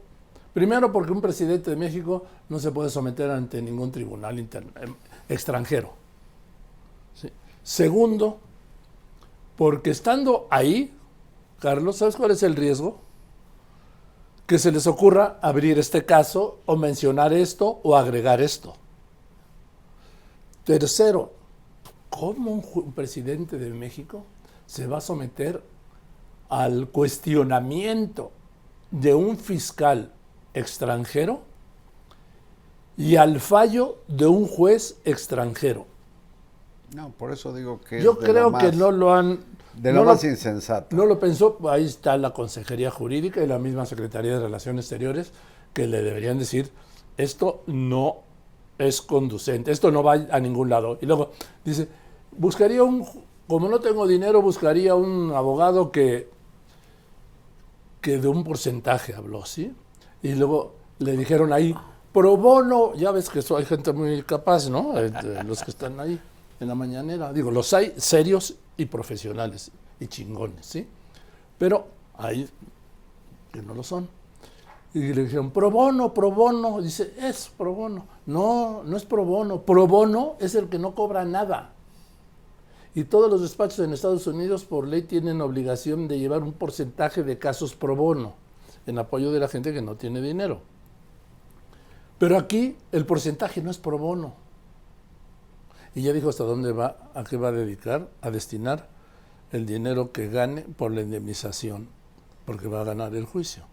[0.54, 4.48] Primero porque un presidente de México no se puede someter ante ningún tribunal em,
[5.28, 5.94] extranjero.
[7.64, 8.40] Segundo,
[9.56, 10.94] porque estando ahí,
[11.60, 13.00] Carlos, ¿sabes cuál es el riesgo?
[14.46, 18.76] que se les ocurra abrir este caso o mencionar esto o agregar esto.
[20.64, 21.34] Tercero,
[22.10, 24.26] ¿cómo un presidente de México
[24.66, 25.64] se va a someter
[26.50, 28.32] al cuestionamiento
[28.92, 30.14] de un fiscal
[30.54, 31.42] extranjero
[32.98, 35.88] y al fallo de un juez extranjero?
[36.96, 39.40] No, por eso digo que Yo lo creo que no lo han...
[39.76, 40.96] de no lo lo- más insensato.
[40.96, 45.32] no lo pensó, ahí está la Consejería Jurídica y la misma Secretaría de Relaciones Exteriores
[45.74, 46.70] que le deberían decir,
[47.18, 48.18] esto no
[48.78, 51.00] es conducente, esto no va a ningún lado.
[51.02, 51.32] Y luego
[51.66, 51.88] dice,
[52.38, 53.06] buscaría un,
[53.48, 56.30] como no tengo dinero, buscaría un abogado que,
[58.02, 59.74] que de un porcentaje habló, ¿sí?
[60.22, 61.74] Y luego le dijeron ahí,
[62.12, 64.98] pro bono, ya ves que eso hay gente muy capaz, ¿no?
[65.00, 65.12] Eh,
[65.46, 66.20] Los que están ahí
[66.64, 67.32] en la mañanera.
[67.32, 70.88] Digo, los hay serios y profesionales y chingones, ¿sí?
[71.58, 72.50] Pero hay
[73.52, 74.10] que no lo son.
[74.94, 76.82] Y le dijeron, pro bono, pro bono.
[76.82, 78.06] Dice, es pro bono.
[78.26, 79.62] No, no es pro bono.
[79.62, 81.74] Pro bono es el que no cobra nada.
[82.96, 87.24] Y todos los despachos en Estados Unidos por ley tienen obligación de llevar un porcentaje
[87.24, 88.34] de casos pro bono
[88.86, 90.62] en apoyo de la gente que no tiene dinero.
[92.20, 94.36] Pero aquí el porcentaje no es pro bono.
[95.96, 98.90] Y ya dijo hasta dónde va, a qué va a dedicar, a destinar
[99.52, 101.88] el dinero que gane por la indemnización,
[102.46, 103.64] porque va a ganar el juicio.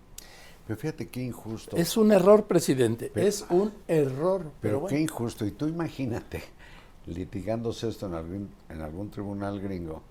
[0.67, 1.77] Pero fíjate qué injusto.
[1.77, 4.53] Es un error, presidente, es un error.
[4.61, 5.47] Pero, Pero, qué injusto.
[5.47, 6.43] Y tú imagínate,
[7.07, 10.03] litigándose esto en algún, en algún tribunal gringo,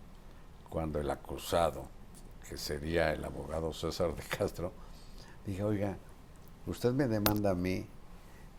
[0.69, 1.86] cuando el acusado,
[2.50, 4.72] que sería el abogado César de Castro,
[5.45, 5.98] diga, oiga,
[6.65, 7.86] usted me demanda a mí,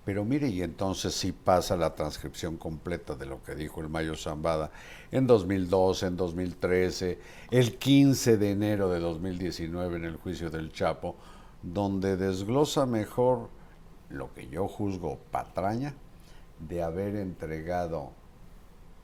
[0.04, 4.16] pero mire, y entonces sí pasa la transcripción completa de lo que dijo el Mayo
[4.16, 4.70] Zambada
[5.10, 7.18] en 2012, en 2013,
[7.50, 11.16] el 15 de enero de 2019 en el juicio del Chapo,
[11.62, 13.50] donde desglosa mejor
[14.08, 15.94] lo que yo juzgo patraña
[16.68, 18.12] de haber entregado,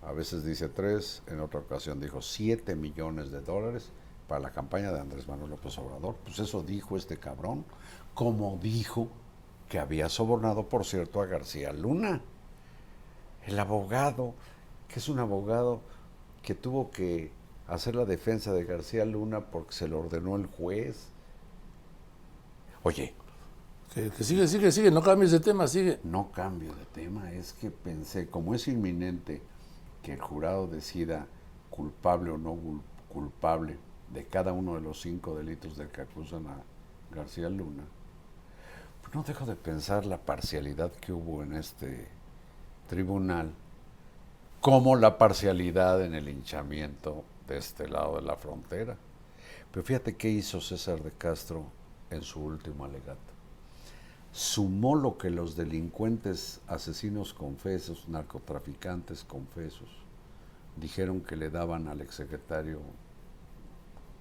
[0.02, 3.90] a veces dice tres, en otra ocasión dijo siete millones de dólares
[4.28, 6.16] para la campaña de Andrés Manuel López Obrador.
[6.24, 7.64] Pues eso dijo este cabrón,
[8.14, 9.08] como dijo
[9.68, 12.20] que había sobornado, por cierto, a García Luna,
[13.46, 14.34] el abogado,
[14.88, 15.80] que es un abogado
[16.42, 17.32] que tuvo que
[17.68, 21.08] hacer la defensa de García Luna porque se lo ordenó el juez.
[22.82, 23.14] Oye,
[23.94, 25.98] que, que sigue, sigue, sigue, no cambies de tema, sigue.
[26.04, 29.42] no cambio de tema, es que pensé, como es inminente
[30.02, 31.26] que el jurado decida
[31.70, 33.76] culpable o no cul- culpable
[34.12, 36.62] de cada uno de los cinco delitos de que acusan a
[37.14, 37.84] García Luna,
[39.06, 42.08] pues no dejo de pensar la parcialidad que hubo en este
[42.88, 43.52] tribunal,
[44.60, 48.96] como la parcialidad en el hinchamiento de este lado de la frontera.
[49.70, 51.64] Pero fíjate qué hizo César de Castro
[52.10, 53.36] en su último alegato
[54.36, 59.88] sumó lo que los delincuentes, asesinos confesos, narcotraficantes confesos,
[60.76, 62.80] dijeron que le daban al exsecretario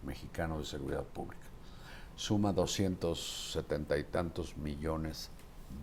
[0.06, 1.45] mexicano de Seguridad Pública.
[2.16, 5.30] Suma 270 y tantos millones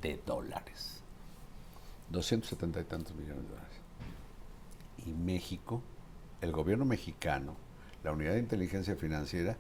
[0.00, 1.02] de dólares.
[2.10, 3.76] 270 y tantos millones de dólares.
[5.06, 5.82] Y México,
[6.40, 7.56] el gobierno mexicano,
[8.02, 9.56] la Unidad de Inteligencia Financiera,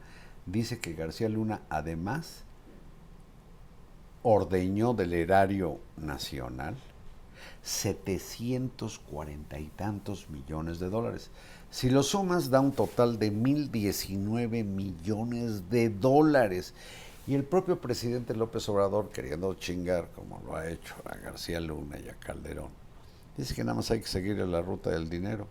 [0.46, 2.44] dice que García Luna además
[4.22, 6.76] ordeñó del erario nacional
[7.62, 11.30] 740 y tantos millones de dólares.
[11.72, 16.74] Si lo sumas da un total de 1019 millones de dólares.
[17.26, 21.98] Y el propio presidente López Obrador, queriendo chingar, como lo ha hecho a García Luna
[21.98, 22.68] y a Calderón,
[23.38, 25.46] dice que nada más hay que seguir la ruta del dinero.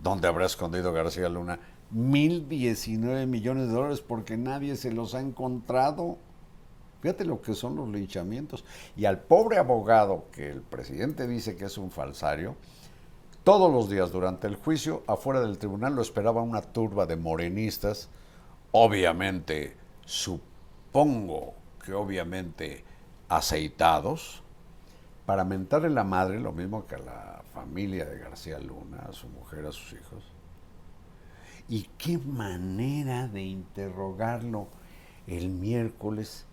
[0.00, 1.58] ¿Dónde habrá escondido García Luna?
[1.90, 6.18] 1019 millones de dólares porque nadie se los ha encontrado.
[7.00, 8.64] Fíjate lo que son los linchamientos.
[8.96, 12.54] Y al pobre abogado, que el presidente dice que es un falsario,
[13.44, 18.08] todos los días durante el juicio, afuera del tribunal, lo esperaba una turba de morenistas,
[18.70, 22.84] obviamente, supongo que obviamente
[23.28, 24.42] aceitados,
[25.26, 29.28] para mentarle la madre, lo mismo que a la familia de García Luna, a su
[29.28, 30.24] mujer, a sus hijos.
[31.68, 34.66] Y qué manera de interrogarlo
[35.26, 36.44] el miércoles.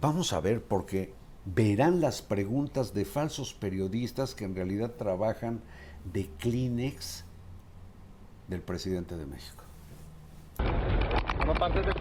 [0.00, 1.12] Vamos a ver, porque
[1.44, 5.60] verán las preguntas de falsos periodistas que en realidad trabajan
[6.04, 7.24] de Kleenex
[8.48, 9.64] del presidente de México.
[11.46, 11.92] No, antes de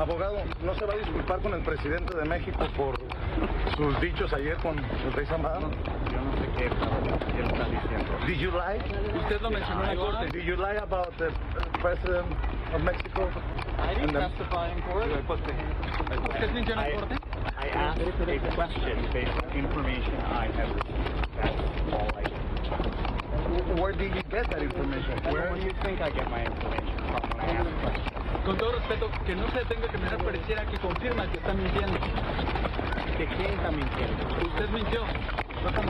[0.00, 2.98] abogado, ¿no se va a disculpar con el presidente de México por
[3.76, 5.60] sus dichos ayer con el rey Zambada?
[5.60, 6.68] Yo no sé qué,
[7.32, 8.26] qué está diciendo.
[8.26, 9.18] Did you lie?
[9.18, 10.26] Usted lo mencionó en la corte.
[10.38, 11.30] Did you lie about the
[11.80, 12.26] president
[12.74, 13.30] of Mexico?
[13.78, 15.06] I didn't testify in court.
[16.28, 17.14] ¿Usted mintió en la I- corte?
[17.58, 21.28] I asked a question based on information I have received.
[21.40, 23.11] That's all I did.
[23.52, 25.18] Where did you get that information?
[25.30, 28.44] Where do you think I get my information from when I ask questions?
[28.44, 31.98] Con todo respeto, que no se detenga que mirar pareciera que confirma que está mintiendo.
[33.16, 34.48] ¿Que quién está mintiendo?
[34.48, 35.00] Usted mintió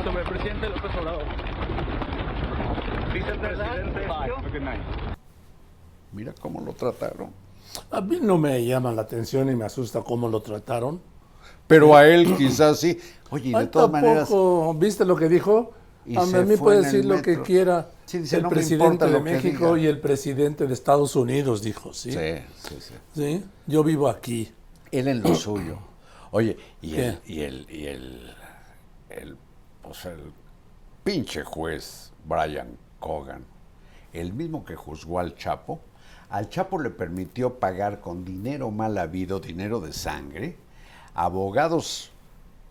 [0.05, 1.25] sobre el presidente López Obrador.
[3.14, 4.01] Dice el presidente.
[4.01, 4.31] Bye.
[4.31, 4.81] Have a good night.
[6.12, 7.31] Mira cómo lo trataron.
[7.90, 11.01] A mí no me llama la atención y me asusta cómo lo trataron.
[11.66, 12.98] Pero a él quizás sí.
[13.31, 15.72] Oye, de Ay, todas maneras, tampoco, ¿viste lo que dijo?
[16.04, 17.88] Y A mí, puede decir lo que quiera.
[18.06, 19.78] Sí, dice, el "No me presidente de México diga".
[19.78, 22.10] y el presidente de Estados Unidos, dijo, ¿sí?
[22.12, 22.18] Sí,
[22.56, 22.94] sí, sí.
[23.14, 23.44] ¿Sí?
[23.66, 24.52] Yo vivo aquí.
[24.90, 25.78] Él en lo suyo.
[26.32, 28.34] Oye, y el, y el, y el,
[29.10, 29.36] el,
[29.82, 30.32] pues el
[31.04, 33.44] pinche juez Brian Cogan,
[34.12, 35.80] el mismo que juzgó al Chapo,
[36.30, 40.56] al Chapo le permitió pagar con dinero mal habido, dinero de sangre,
[41.14, 42.12] abogados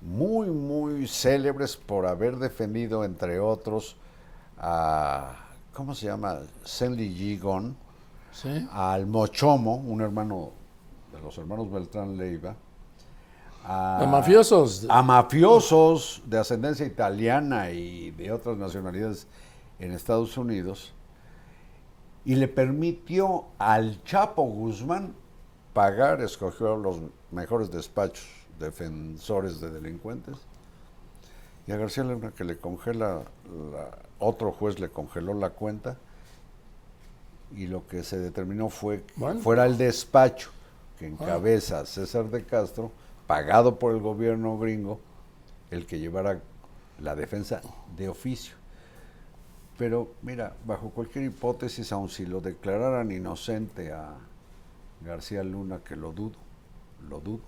[0.01, 3.95] muy, muy célebres por haber defendido, entre otros,
[4.57, 5.35] a,
[5.73, 6.39] ¿cómo se llama?
[6.65, 7.77] Stanley Gigon,
[8.31, 8.67] ¿Sí?
[8.71, 10.51] al Mochomo, un hermano
[11.11, 12.55] de los hermanos Beltrán Leiva,
[13.63, 14.87] a, Los mafiosos.
[14.89, 19.27] a mafiosos de ascendencia italiana y de otras nacionalidades
[19.77, 20.93] en Estados Unidos,
[22.25, 25.13] y le permitió al Chapo Guzmán
[25.73, 26.97] pagar, escogió los
[27.31, 30.37] mejores despachos defensores de delincuentes,
[31.67, 33.23] y a García Luna que le congela,
[33.73, 35.97] la- otro juez le congeló la cuenta,
[37.55, 39.41] y lo que se determinó fue que Bueno.
[39.41, 40.49] fuera el despacho
[40.97, 42.91] que encabeza César de Castro,
[43.27, 44.99] pagado por el gobierno gringo,
[45.71, 46.39] el que llevara
[46.99, 47.61] la defensa
[47.97, 48.55] de oficio.
[49.77, 54.13] Pero mira, bajo cualquier hipótesis, aun si lo declararan inocente a
[55.03, 56.35] García Luna, que lo dudo,
[57.09, 57.41] lo dudo,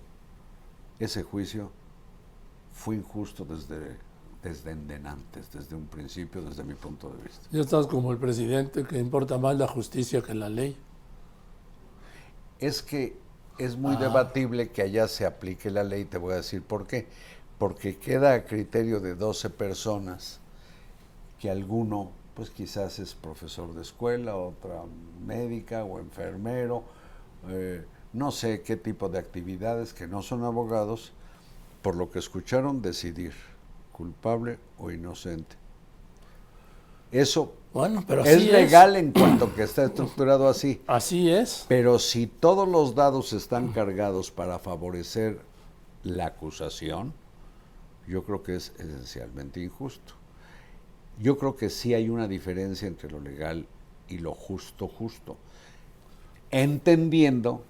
[0.98, 1.70] ese juicio
[2.72, 3.96] fue injusto desde,
[4.42, 7.46] desde endenantes, desde un principio, desde mi punto de vista.
[7.50, 10.76] Ya estás como el presidente, que importa más la justicia que la ley.
[12.58, 13.16] Es que
[13.58, 17.06] es muy debatible que allá se aplique la ley, te voy a decir por qué.
[17.58, 20.40] Porque queda a criterio de 12 personas
[21.38, 24.82] que alguno, pues quizás es profesor de escuela, otra
[25.24, 26.82] médica o enfermero,
[27.48, 31.12] eh, no sé qué tipo de actividades que no son abogados,
[31.82, 33.32] por lo que escucharon decidir
[33.92, 35.56] culpable o inocente.
[37.10, 40.80] Eso Bueno, pero es legal en cuanto que está estructurado así.
[40.86, 41.64] Así es.
[41.68, 45.40] Pero si todos los dados están cargados para favorecer
[46.04, 47.12] la acusación,
[48.06, 50.14] yo creo que es esencialmente injusto.
[51.20, 53.66] Yo creo que sí hay una diferencia entre lo legal
[54.08, 55.36] y lo justo justo.
[56.50, 57.64] Entendiendo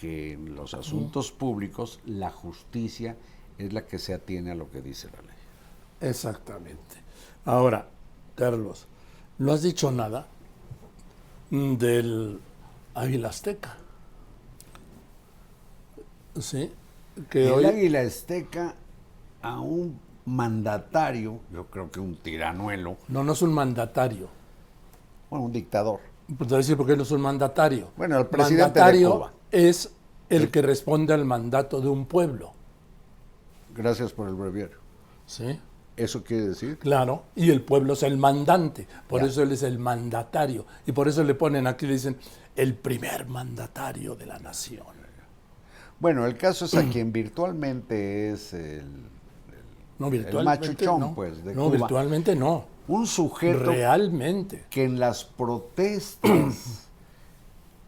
[0.00, 3.16] que en los asuntos públicos la justicia
[3.58, 6.10] es la que se atiene a lo que dice la ley.
[6.10, 6.96] Exactamente.
[7.44, 7.88] Ahora,
[8.34, 8.86] Carlos,
[9.38, 10.26] no has dicho nada
[11.50, 12.40] del
[12.94, 13.76] Águila Azteca.
[16.38, 16.70] Sí,
[17.30, 18.74] que El hoy águila azteca
[19.40, 24.28] a un mandatario, yo creo que un tiranuelo, no, no es un mandatario.
[25.30, 26.00] bueno, un dictador.
[26.26, 27.90] Pues te voy a decir por qué no es un mandatario.
[27.96, 29.32] Bueno, el presidente de Cuba.
[29.50, 29.92] Es
[30.28, 32.52] el que responde al mandato de un pueblo.
[33.74, 34.78] Gracias por el breviario.
[35.26, 35.60] ¿Sí?
[35.96, 36.78] ¿Eso quiere decir?
[36.78, 39.28] Claro, y el pueblo es el mandante, por Ya.
[39.28, 42.16] eso él es el mandatario, y por eso le ponen aquí, le dicen,
[42.54, 44.84] el primer mandatario de la nación.
[45.98, 48.84] Bueno, el caso es a quien virtualmente es el,
[49.98, 51.14] No, virtualmente machuchón, no.
[51.14, 51.76] pues, de no, Cuba.
[51.78, 52.66] virtualmente no.
[52.88, 54.66] un sujeto Realmente.
[54.68, 56.85] que en las protestas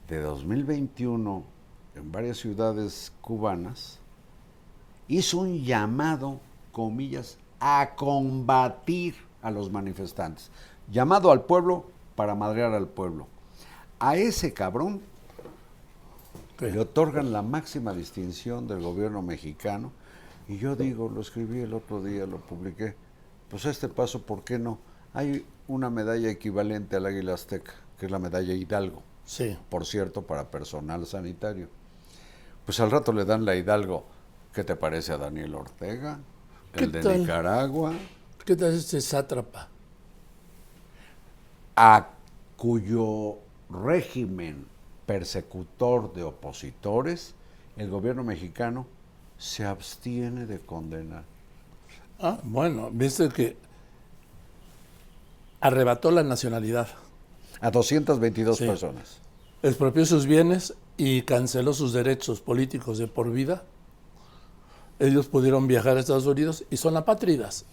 [0.09, 1.45] de 2021
[1.95, 3.99] en varias ciudades cubanas
[5.07, 6.41] hizo un llamado,
[6.73, 10.51] comillas, a combatir a los manifestantes.
[10.91, 13.27] Llamado al pueblo para madrear al pueblo.
[13.99, 15.03] A ese cabrón
[16.61, 19.93] le otorgan la máxima distinción del gobierno mexicano.
[20.49, 22.95] Y yo digo, lo escribí el otro día, lo publiqué.
[23.51, 24.79] Pues a este paso, ¿por qué no?
[25.13, 29.59] Hay una medalla equivalente al Águila Azteca, que es la medalla Hidalgo, Sí.
[29.69, 31.69] por cierto, para personal sanitario.
[32.65, 34.07] Pues al rato le dan la Hidalgo.
[34.55, 36.19] ¿Qué te parece a Daniel Ortega?
[36.73, 37.21] ¿Qué El de tal?
[37.21, 37.93] Nicaragua,
[38.47, 39.69] ¿Qué tal este sátrapa?
[41.77, 42.09] a
[42.57, 43.37] cuyo
[43.71, 44.67] régimen
[45.05, 47.35] persecutor de opositores,
[47.77, 48.87] el gobierno mexicano
[49.37, 51.25] se abstiene de condenar.
[52.19, 53.57] Ah, bueno, viste que
[55.61, 56.89] arrebató la nacionalidad,
[57.61, 58.67] A 222 Sí.
[58.67, 59.19] personas.
[59.63, 63.65] expropió sus bienes y canceló sus derechos políticos de por vida.
[65.01, 67.65] Ellos pudieron viajar a Estados Unidos y son apátridas.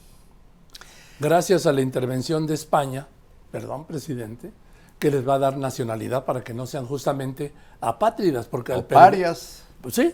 [1.20, 3.08] Gracias a la intervención de España,
[3.52, 4.52] perdón, presidente,
[5.00, 9.64] que les va a dar nacionalidad para que no sean justamente apátridas, porque O parias.
[9.82, 10.14] Pues sí,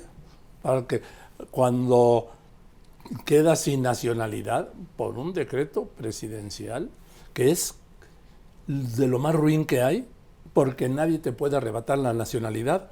[0.61, 1.01] para que
[1.51, 2.31] cuando
[3.25, 6.89] queda sin nacionalidad por un decreto presidencial,
[7.33, 7.75] que es
[8.67, 10.07] de lo más ruin que hay,
[10.53, 12.91] porque nadie te puede arrebatar la nacionalidad,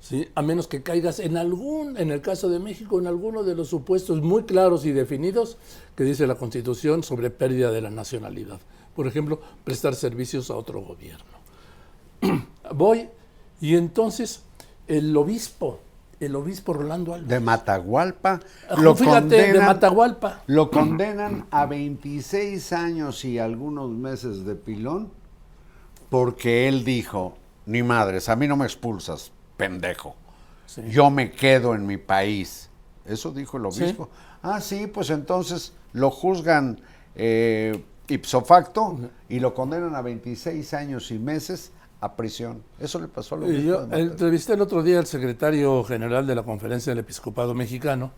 [0.00, 0.28] ¿sí?
[0.34, 3.68] a menos que caigas en algún, en el caso de México, en alguno de los
[3.68, 5.58] supuestos muy claros y definidos
[5.94, 8.60] que dice la Constitución sobre pérdida de la nacionalidad.
[8.94, 11.24] por ejemplo, prestar servicios a otro gobierno.
[12.74, 13.08] Voy
[13.60, 14.42] y entonces
[14.86, 15.80] el obispo,
[16.20, 17.28] el obispo Rolando Álvarez.
[17.28, 18.40] De Matagualpa.
[18.68, 20.42] Ah, fíjate, de Matagualpa.
[20.46, 25.10] Lo condenan a 26 años y algunos meses de pilón
[26.10, 30.16] porque él dijo, ni madres, a mí no me expulsas, pendejo.
[30.66, 30.82] Sí.
[30.90, 32.68] Yo me quedo en mi país.
[33.06, 34.10] Eso dijo el obispo.
[34.42, 36.80] Ah, sí, pues entonces lo juzgan
[37.14, 38.98] eh, ipso facto
[39.28, 42.62] y lo condenan a 26 años y meses a prisión.
[42.78, 43.62] Eso le pasó Y obispo.
[43.62, 48.10] yo entrevisté el otro día al secretario general de la Conferencia del Episcopado Mexicano.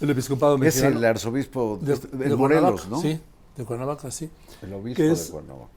[0.00, 0.98] El Episcopado es Mexicano.
[0.98, 3.00] el arzobispo de, de, de Morelos, ¿no?
[3.00, 3.20] Sí,
[3.56, 4.30] de Cuernavaca, sí.
[4.62, 5.70] El obispo es- de Cuernavaca.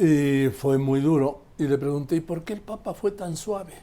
[0.00, 1.42] Y fue muy duro.
[1.58, 3.74] Y le pregunté, ¿y por qué el Papa fue tan suave?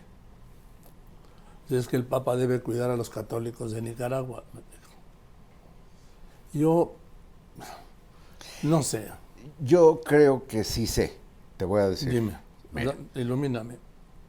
[1.70, 4.44] Y Es que el Papa debe cuidar a los católicos de Nicaragua.
[6.54, 6.96] Yo,
[8.64, 9.08] no sé,
[9.60, 11.18] Yo creo que sí sé,
[11.60, 12.10] te voy a decir.
[12.10, 12.38] dime,
[12.72, 12.96] Mira.
[13.16, 13.78] ilumíname.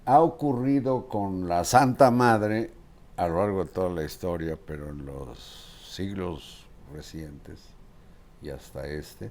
[0.05, 2.73] ha ocurrido con la Santa Madre
[3.17, 5.39] a lo largo de toda la historia, pero en los
[5.89, 7.61] siglos recientes
[8.43, 9.31] y hasta este,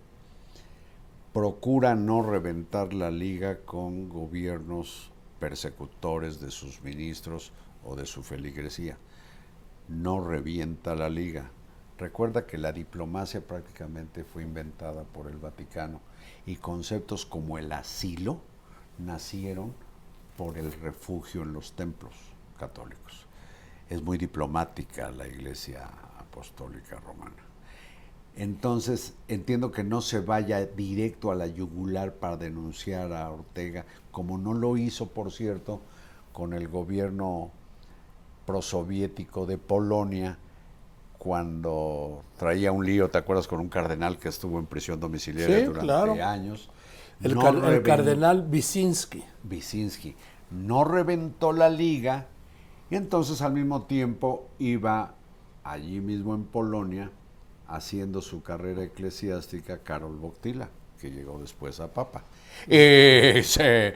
[1.34, 7.52] procura no reventar la liga con gobiernos persecutores de sus ministros
[7.84, 8.97] o de su feligresía.
[9.89, 11.52] No revienta la liga.
[11.97, 16.00] Recuerda que la diplomacia prácticamente fue inventada por el Vaticano
[16.45, 18.39] y conceptos como el asilo
[18.97, 19.73] nacieron
[20.38, 22.13] por el refugio en los templos
[22.57, 23.27] católicos.
[23.89, 27.49] Es muy diplomática la Iglesia Apostólica Romana.
[28.36, 34.38] Entonces, entiendo que no se vaya directo a la yugular para denunciar a Ortega, como
[34.38, 35.82] no lo hizo, por cierto,
[36.32, 37.51] con el gobierno
[38.45, 40.38] prosoviético de Polonia,
[41.20, 43.47] cuando traía un lío, ¿te acuerdas?
[43.47, 46.13] Con un cardenal que estuvo en prisión domiciliaria Sí, durante claro.
[46.26, 46.70] años.
[47.22, 49.24] El, No car- el cardenal Wyszynski.
[49.47, 50.15] Wyszynski
[50.51, 52.26] no reventó la liga
[52.89, 55.13] y entonces al mismo tiempo iba
[55.63, 57.11] allí mismo en Polonia
[57.67, 62.24] haciendo su carrera eclesiástica Karol Wojtyla, que llegó después a Papa.
[62.65, 63.93] Y se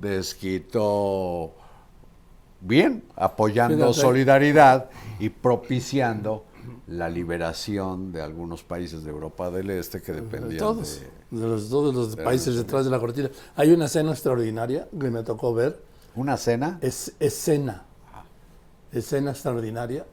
[0.00, 1.54] desquitó
[2.60, 4.00] bien, apoyando Fíjate.
[4.00, 6.44] solidaridad y propiciando
[6.88, 11.68] la liberación de algunos países de Europa del Este que dependían Todos, de de los,
[11.68, 13.30] todos los de países detrás de la cortina.
[13.56, 15.82] Hay una escena extraordinaria que me tocó ver.
[16.14, 16.78] una cena.
[16.80, 17.84] Es escena.
[18.92, 20.06] Escena extraordinaria.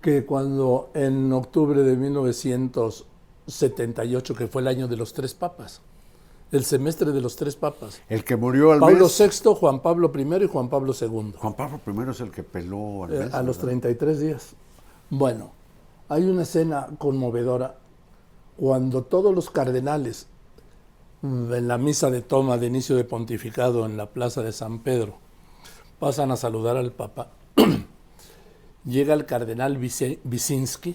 [0.00, 5.80] Que cuando en octubre de 1978, que fue el año de los tres papas,
[6.56, 9.18] el semestre de los tres papas, El que murió al Pablo mes.
[9.42, 11.34] VI, Juan Pablo I y Juan Pablo II.
[11.36, 13.68] Juan Pablo I es el que peló al Eh, mes, a los ¿verdad?
[13.70, 14.54] 33 días.
[15.10, 15.52] Bueno,
[16.08, 17.76] hay una escena conmovedora
[18.56, 20.26] cuando todos los cardenales
[21.22, 24.78] mm, en la misa de toma de inicio de pontificado en la plaza de San
[24.80, 25.18] Pedro
[25.98, 27.28] pasan a saludar al Papa.
[28.84, 30.94] Llega el cardenal Wysze- Wyszynski,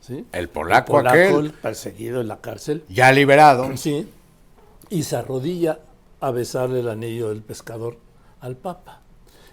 [0.00, 0.24] ¿sí?
[0.32, 3.76] El polaco, polaco, aquel, el perseguido en la cárcel, ya liberado.
[3.76, 4.08] sí,
[4.94, 5.80] y se arrodilla
[6.20, 7.96] a besarle el anillo del pescador
[8.40, 9.00] al Papa.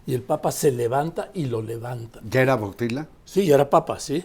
[0.06, 2.20] Y el Papa se levanta y lo levanta.
[2.30, 3.08] ¿Ya era Boctila?
[3.26, 4.24] Sí, ya era papa, sí.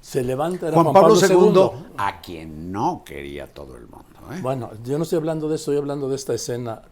[0.00, 4.04] Se levanta, era Juan, Pablo, II, a quien no quería todo el mundo.
[4.32, 4.38] ¿eh?
[4.42, 6.82] Bueno, yo no estoy hablando de eso, estoy hablando de esta escena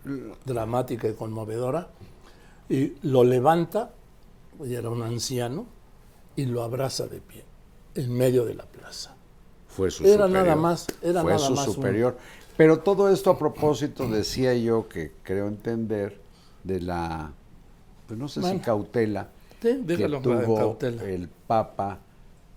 [0.47, 1.89] dramática y conmovedora.
[2.71, 3.91] Y lo levanta,
[4.65, 5.67] y era un anciano,
[6.37, 7.45] y lo abraza de pie,
[7.95, 9.15] en medio de la plaza.
[9.69, 10.45] Fue su Era superior.
[10.45, 12.17] nada más, era Fue nada su más un- superior.
[12.63, 16.21] Pero todo esto a propósito, decía yo que creo entender
[16.63, 17.33] de la,
[18.07, 21.03] pues no sé si cautela Sí, que tuvo cautela.
[21.03, 21.99] el Papa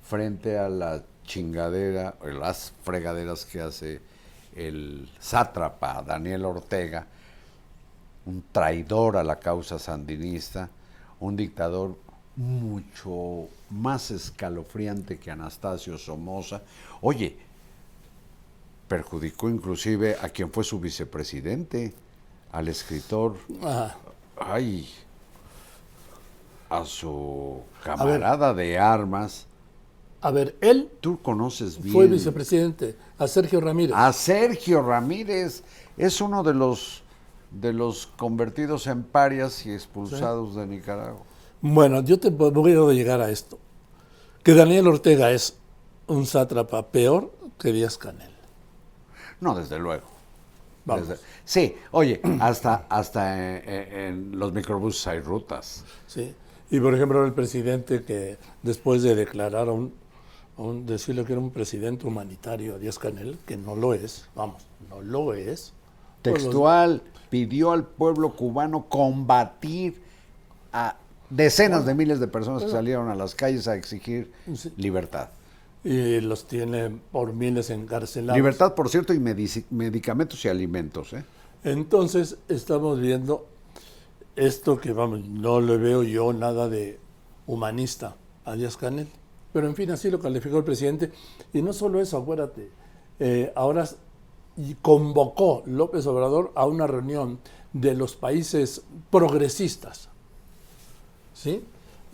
[0.04, 4.00] frente a la chingadera, o las fregaderas que hace
[4.56, 7.08] el sátrapa Daniel Ortega,
[8.28, 10.70] un traidor a la causa sandinista,
[11.20, 11.96] un dictador
[12.36, 16.62] mucho más escalofriante que Anastasio Somoza.
[17.02, 17.40] Oye,
[18.88, 21.94] perjudicó inclusive a quien fue su vicepresidente,
[22.52, 23.98] al escritor, Ajá.
[24.38, 24.88] ay,
[26.70, 29.48] a su camarada de armas.
[30.22, 33.96] A ver, él Tú conoces bien fue vicepresidente, a Sergio Ramírez.
[33.96, 35.64] a Sergio Ramírez,
[35.98, 37.04] es uno de los
[37.52, 41.22] de los convertidos en parias y expulsados de Nicaragua.
[41.62, 43.58] Bueno, yo te voy a llegar a esto.
[44.44, 45.56] Que Daniel Ortega es
[46.08, 48.35] un sátrapa peor que Díaz Canel.
[49.42, 50.06] No, desde luego.
[50.86, 51.08] Vamos.
[51.08, 53.70] Desde- sí, oye, hasta, hasta en,
[54.34, 55.84] en los microbuses hay rutas.
[56.08, 56.34] Sí.
[56.70, 59.94] Y por ejemplo, el presidente que después de declarar a un
[60.58, 64.66] un- decirle que era un presidente humanitario a Díaz Canel, que no lo es, vamos,
[64.90, 65.74] no lo es.
[66.22, 70.02] Pues los- Textual, pidió al pueblo cubano combatir
[70.72, 70.96] a
[71.30, 74.32] decenas de miles de personas que salieron a las calles a exigir
[74.78, 75.28] libertad.
[75.86, 78.36] Y los tiene por miles encarcelados.
[78.36, 81.14] Libertad, por cierto, y medicamentos y alimentos.
[81.14, 81.24] ¿eh?
[81.64, 83.46] Entonces estamos viendo
[84.36, 87.00] esto que, vamos, no le veo yo nada de
[87.46, 88.16] humanista
[88.46, 89.08] a Díaz Canel.
[89.54, 91.12] Pero en fin, así lo calificó el presidente.
[91.54, 92.72] Y no solo eso, acuérdate,
[93.20, 93.88] eh, ahora
[94.82, 97.40] convocó López Obrador a una reunión
[97.74, 100.10] de los países progresistas,
[101.34, 101.64] ¿sí?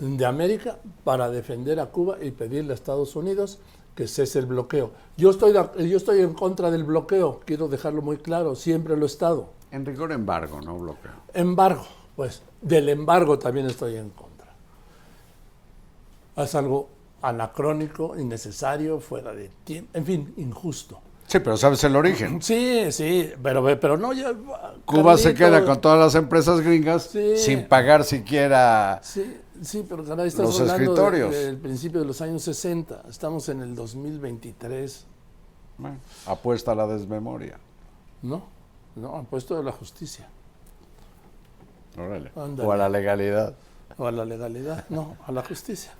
[0.02, 3.60] De América para defender a Cuba y pedirle a Estados Unidos
[3.93, 4.91] que cese el bloqueo.
[5.16, 9.06] Yo estoy, yo estoy en contra del bloqueo, quiero dejarlo muy claro, siempre lo he
[9.06, 9.49] estado.
[9.70, 11.12] En rigor, embargo, no bloqueo.
[11.34, 11.86] Embargo,
[12.16, 14.47] pues del embargo también estoy en contra.
[16.36, 16.89] Es algo
[17.22, 20.99] anacrónico, innecesario, fuera de tiempo, en fin, injusto.
[21.32, 22.42] Sí, pero sabes el origen.
[22.42, 24.34] Sí, sí, pero, pero no ya...
[24.84, 27.38] Cuba se queda con todas las empresas gringas Sí.
[27.38, 29.00] sin pagar siquiera...
[29.02, 31.32] Sí, sí, pero caray, estás Los hablando de- escritorios.
[31.34, 33.04] del principio de los años 60.
[33.10, 35.06] Estamos en el 2023.
[35.78, 37.58] Bueno, apuesta a la desmemoria.
[38.22, 38.44] No,
[38.98, 40.28] no, han puesto de la justicia
[41.98, 42.30] Órale.
[42.36, 42.68] Ándale.
[42.68, 43.54] O a la legalidad.
[43.98, 45.92] o a la legalidad, no, a la justicia.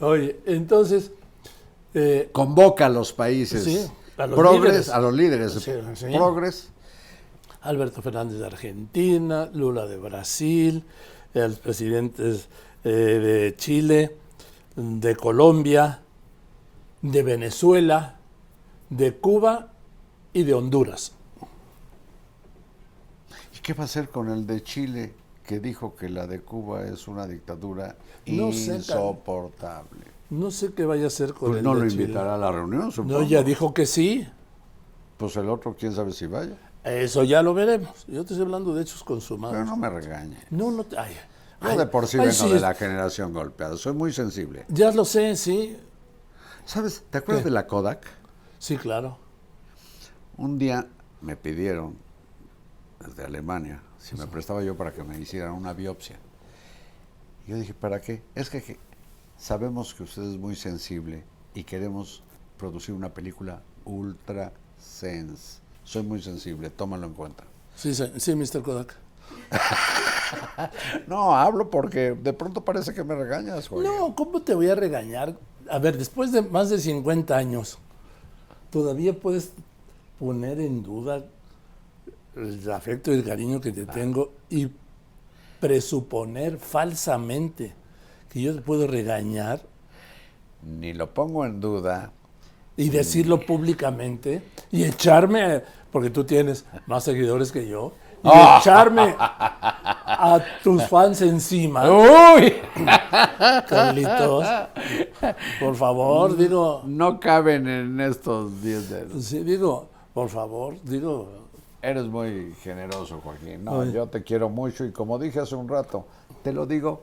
[0.00, 1.12] Oye, entonces,
[1.94, 3.86] eh, Convoca a los países Sí,
[4.16, 4.88] a los progres, líderes.
[4.90, 6.06] a los líderes Sí, sí.
[6.14, 6.70] progres.
[7.62, 10.84] Alberto Fernández de Argentina, Lula de Brasil,
[11.32, 12.48] eh, los presidentes
[12.84, 14.16] eh, de Chile,
[14.76, 16.00] de Colombia,
[17.00, 18.16] de Venezuela,
[18.90, 19.68] de Cuba
[20.34, 21.12] y de Honduras.
[23.56, 25.14] ¿Y qué va a hacer con el de Chile
[25.46, 27.96] que dijo que la de Cuba es una dictadura
[28.26, 30.13] No sé, insoportable?
[30.30, 32.02] No sé qué vaya a hacer con Pues el no de lo Chile.
[32.04, 33.20] invitará a la reunión, supongo.
[33.20, 34.26] No, ya dijo que sí.
[35.16, 36.56] Pues el otro, quién sabe si vaya.
[36.82, 38.04] Eso ya lo veremos.
[38.06, 39.54] Yo te estoy hablando de hechos consumados.
[39.54, 40.38] Pero no me regañe.
[40.50, 41.14] No, no te- ay,
[41.62, 43.76] Yo ay, de por sí ay, vengo sí, de la generación golpeada.
[43.76, 44.64] Soy muy sensible.
[44.68, 45.76] Ya lo sé, sí.
[46.64, 47.04] ¿Sabes?
[47.10, 47.50] ¿Te acuerdas ¿Qué?
[47.50, 48.06] de la Kodak?
[48.58, 49.18] Sí, claro.
[50.36, 50.86] Un día
[51.20, 51.96] me pidieron
[53.06, 56.16] desde Alemania si me prestaba yo para que me hicieran una biopsia.
[57.46, 58.22] Yo dije, ¿para qué?
[58.34, 58.78] Es que, que
[59.36, 61.24] sabemos que usted es muy sensible
[61.54, 62.22] y queremos
[62.58, 65.60] producir una película ultra sense.
[65.84, 67.44] Soy muy sensible, tómalo en cuenta.
[67.76, 68.62] Sí, sí, sí, Mr.
[68.62, 68.96] Kodak.
[71.06, 73.86] No, hablo porque de pronto parece que me regañas, güey.
[73.86, 75.36] No, ¿cómo te voy a regañar?
[75.70, 77.78] A ver, después de más de 50 años,
[78.70, 79.52] ¿todavía puedes
[80.18, 81.24] poner en duda
[82.36, 84.70] el afecto y el cariño que te tengo y
[85.60, 87.74] presuponer falsamente
[88.34, 89.60] que yo te puedo regañar
[90.62, 92.10] Ni lo pongo en duda.
[92.76, 95.62] y decirlo públicamente y echarme,
[95.92, 97.92] porque tú tienes más seguidores que yo,
[98.24, 98.28] y
[98.58, 101.84] echarme a tus fans encima?
[101.90, 102.54] ¡Uy!
[103.68, 104.44] Carlitos,
[105.60, 109.24] por favor, digo, No caben en estos 10 dedos.
[109.24, 111.28] sí, digo, por favor, digo,
[111.82, 113.62] Eres muy generoso, Joaquín.
[113.62, 113.92] No, Ay.
[113.92, 116.06] yo te quiero mucho y como dije hace un rato,
[116.42, 117.02] te lo digo,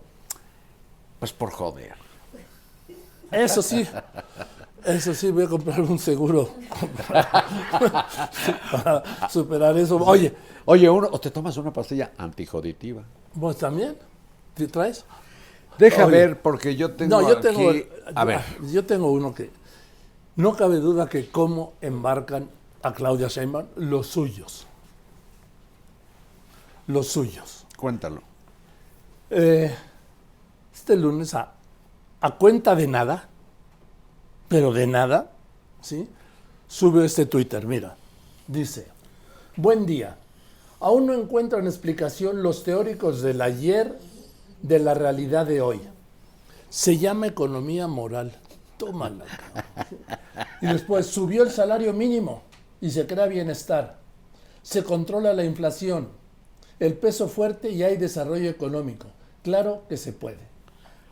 [1.22, 1.94] pues por joder.
[3.32, 3.88] eso sí,
[4.84, 6.50] eso sí, voy a comprar un seguro
[8.72, 9.98] para superar eso.
[9.98, 10.34] Oye,
[10.66, 13.04] Oye, uno, o te tomas una pastilla antijoditiva.
[13.36, 13.96] ¿vos también?
[14.56, 15.06] ¿Te traes?
[15.78, 16.18] Deja Oye.
[16.18, 17.48] ver, porque yo tengo No, yo aquí...
[17.48, 17.72] tengo,
[18.16, 18.42] A ver,
[18.72, 19.52] yo tengo uno que
[20.38, 22.50] no cabe duda que cómo embarcan
[22.84, 24.66] a Claudia Sheinbaum los suyos,
[26.88, 27.66] los suyos.
[27.78, 28.22] cuéntalo.
[29.30, 29.74] Eh,
[30.82, 31.54] este lunes, a,
[32.22, 33.30] a cuenta de nada,
[34.48, 35.32] pero de nada,
[35.80, 36.10] ¿sí?
[36.68, 37.96] Sube este Twitter, mira.
[38.48, 38.88] Dice,
[39.56, 40.18] buen día.
[40.80, 44.00] Aún no encuentran explicación los teóricos del ayer
[44.64, 45.82] de la realidad de hoy.
[46.72, 48.36] Se llama economía moral.
[48.78, 49.26] Tómala.
[50.62, 52.42] Y después subió el salario mínimo
[52.82, 54.00] y se crea bienestar.
[54.64, 56.10] Se controla la inflación.
[56.80, 59.06] El peso fuerte y hay desarrollo económico.
[59.44, 60.51] Claro que se puede.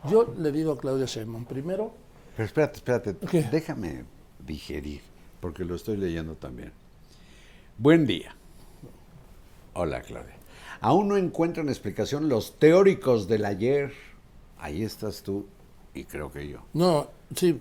[0.08, 1.92] Yo le digo a Claudia Sheinbaum, primero,
[2.36, 3.16] Pero espérate, espérate.
[3.30, 3.42] ¿Qué?
[3.44, 4.04] Déjame
[4.46, 5.02] digerir,
[5.40, 6.72] porque lo estoy leyendo también.
[7.76, 8.34] Buen día.
[9.74, 10.34] Hola, Claudia.
[10.80, 13.92] Aún no encuentran explicación los teóricos del ayer.
[14.58, 15.46] Ahí estás tú
[15.94, 16.60] y creo que yo.
[16.74, 17.60] no, sí,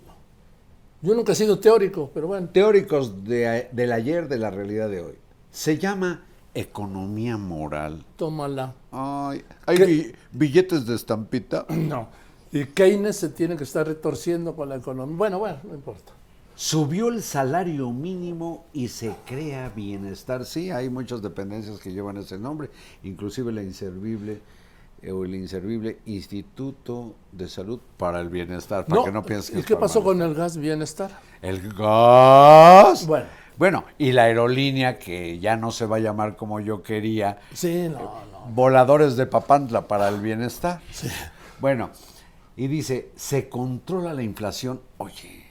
[1.02, 5.02] yo nunca he sido teórico, pero bueno, Teóricos de- del ayer de la realidad de
[5.02, 5.16] hoy.
[5.52, 6.24] Se llama
[6.54, 8.04] economía moral.
[8.18, 8.76] tómala.
[8.92, 11.66] Ay, ¿hay billetes de estampita?
[11.70, 12.10] No,
[12.52, 15.16] Y Keynes se tiene que estar retorciendo con la economía.
[15.16, 16.14] Bueno, bueno, no importa.
[16.56, 20.46] Subió el salario mínimo y se crea bienestar.
[20.46, 22.70] Sí, hay muchas dependencias que llevan ese nombre,
[23.04, 24.42] inclusive la inservible
[25.02, 29.60] eh, o el inservible Instituto de Salud para el Bienestar, para que no pienses que
[29.60, 31.12] ¿Y qué pasó con el gas bienestar?
[31.42, 33.08] El gas.
[33.08, 33.26] Bueno.
[33.58, 37.90] Bueno, y la aerolínea que ya no se va a llamar como yo quería, Sí,
[37.90, 38.22] no, no.
[38.54, 40.80] voladores de Papantla para el bienestar.
[41.60, 41.90] Bueno,
[42.60, 44.82] y dice, se controla la inflación.
[44.98, 45.46] Oye,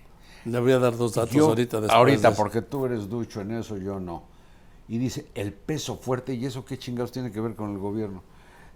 [0.45, 1.97] Le voy a dar dos datos yo- ahorita después.
[1.97, 4.25] ahorita de porque tú eres ducho en eso, yo no.
[4.89, 8.23] Y dice, el peso fuerte, ¿y eso qué chingados tiene que ver con el gobierno?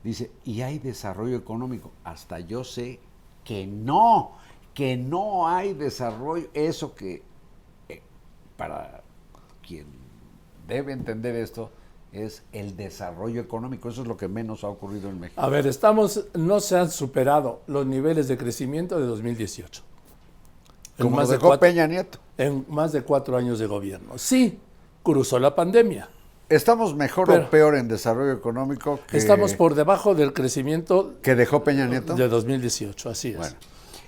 [0.02, 1.92] Dice, y hay desarrollo económico.
[2.04, 3.00] Hasta yo sé
[3.44, 4.32] que no,
[4.72, 6.48] que no hay desarrollo.
[6.54, 7.22] Eso que,
[7.90, 8.00] eh,
[8.56, 9.02] para
[9.66, 9.86] quien
[10.66, 11.70] debe entender esto,
[12.12, 13.88] es el desarrollo económico.
[13.88, 15.40] Eso es lo que menos ha ocurrido en México.
[15.40, 19.82] A ver, estamos, no se han superado los niveles de crecimiento de 2018.
[20.98, 22.18] En Como más, lo de dejó cuatro, Peña Nieto.
[22.38, 24.18] en más de cuatro años de gobierno.
[24.18, 24.58] Sí,
[25.02, 26.08] cruzó la pandemia.
[26.48, 31.34] ¿Estamos mejor Pero- o peor en desarrollo económico que, Estamos por debajo del crecimiento que
[31.34, 32.14] dejó Peña Nieto?
[32.14, 33.38] de 2018, así es.
[33.38, 33.56] Bueno.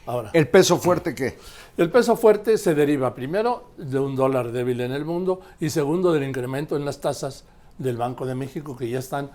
[0.06, 1.38] Ahora, ¿El peso fuerte qué?
[1.78, 6.12] el peso fuerte se deriva primero de un dólar débil en el mundo y segundo
[6.12, 7.44] del incremento en las tasas
[7.78, 9.30] del Banco de México que ya están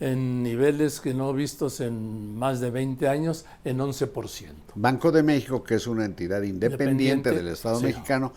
[0.00, 4.46] en niveles que no vistos en más de 20 años en 11%.
[4.74, 7.84] Banco de México, que es una entidad independiente, Independiente, del Estado sí.
[7.86, 8.32] mexicano,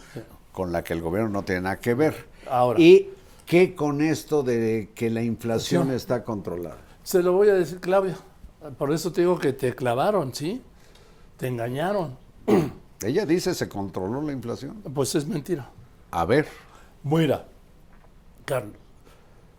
[0.51, 2.27] con la que el gobierno no tiene nada que ver.
[2.49, 2.79] Ahora.
[2.79, 3.09] ¿Y
[3.45, 5.95] qué con esto de que la inflación Sí.
[5.95, 6.77] está controlada?
[7.03, 8.15] Se lo voy a decir, Claudia.
[8.77, 10.61] Por eso te digo que te clavaron, ¿sí?
[11.37, 12.15] Te engañaron.
[13.03, 14.81] Ella dice se controló la inflación.
[14.93, 15.69] Pues es mentira.
[16.11, 16.47] A ver,
[17.03, 17.45] Mira,
[18.45, 18.73] Carlos.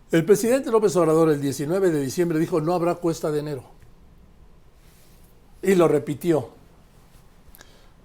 [0.09, 3.63] El presidente López Obrador el 19 de diciembre dijo no habrá cuesta de enero.
[5.61, 6.49] Y lo repitió.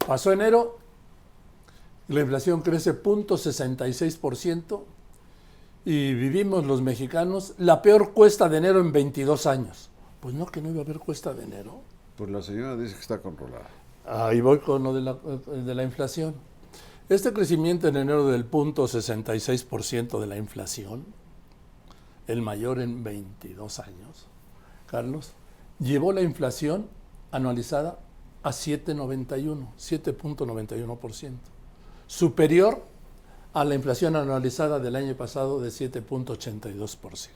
[0.04, 0.78] Pasó enero,
[2.08, 4.82] la inflación crece 0.66%
[5.84, 9.90] y vivimos los mexicanos la peor cuesta de enero en 22 años.
[10.20, 11.82] Pues no, que no iba a haber cuesta de enero.
[12.16, 13.68] pues la señora dice que está controlada.
[14.04, 16.34] Ahí voy con lo de la, de la inflación.
[17.08, 21.04] Este crecimiento en enero del punto 66% de la inflación,
[22.26, 24.26] el mayor en 22 años,
[24.86, 25.32] Carlos,
[25.78, 26.88] llevó la inflación
[27.30, 27.98] anualizada
[28.42, 31.32] a 7.91, 7.91%,
[32.06, 32.84] superior
[33.52, 37.28] a la inflación anualizada del año pasado de 7.82%.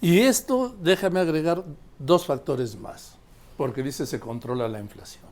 [0.00, 1.64] Y esto, déjame agregar
[1.98, 3.16] dos factores más,
[3.56, 5.26] porque dice se controla la inflación,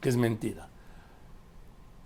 [0.00, 0.68] que es mentira.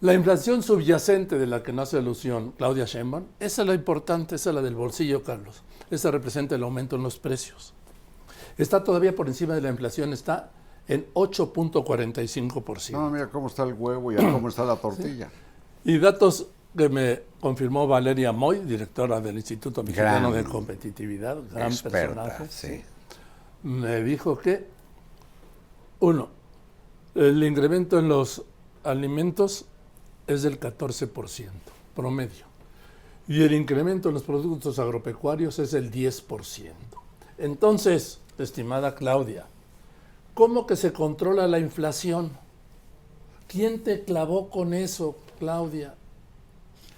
[0.00, 4.34] La inflación subyacente de la que no hace alusión Claudia Sheinbaum, esa es la importante,
[4.34, 5.62] esa es la del bolsillo, Carlos.
[5.90, 7.72] Esa representa el aumento en los precios.
[8.58, 10.50] Está todavía por encima de la inflación, está
[10.86, 12.90] en 8.45%.
[12.92, 15.30] No, mira cómo está el huevo y cómo está la tortilla.
[15.84, 21.72] Y datos que me confirmó Valeria Moy, directora del Instituto Mexicano Gran de Competitividad, gran
[21.72, 22.82] Experta, personaje, sí.
[23.62, 24.66] me dijo que,
[26.00, 26.28] uno,
[27.14, 28.44] el incremento en los
[28.84, 29.64] alimentos
[30.26, 31.50] es del 14%
[31.94, 32.44] promedio.
[33.28, 36.72] Y el incremento en los productos agropecuarios es del 10%.
[37.38, 39.46] Entonces, estimada Claudia,
[40.34, 42.30] ¿cómo que se controla la inflación?
[43.48, 45.94] ¿Quién te clavó con eso, Claudia?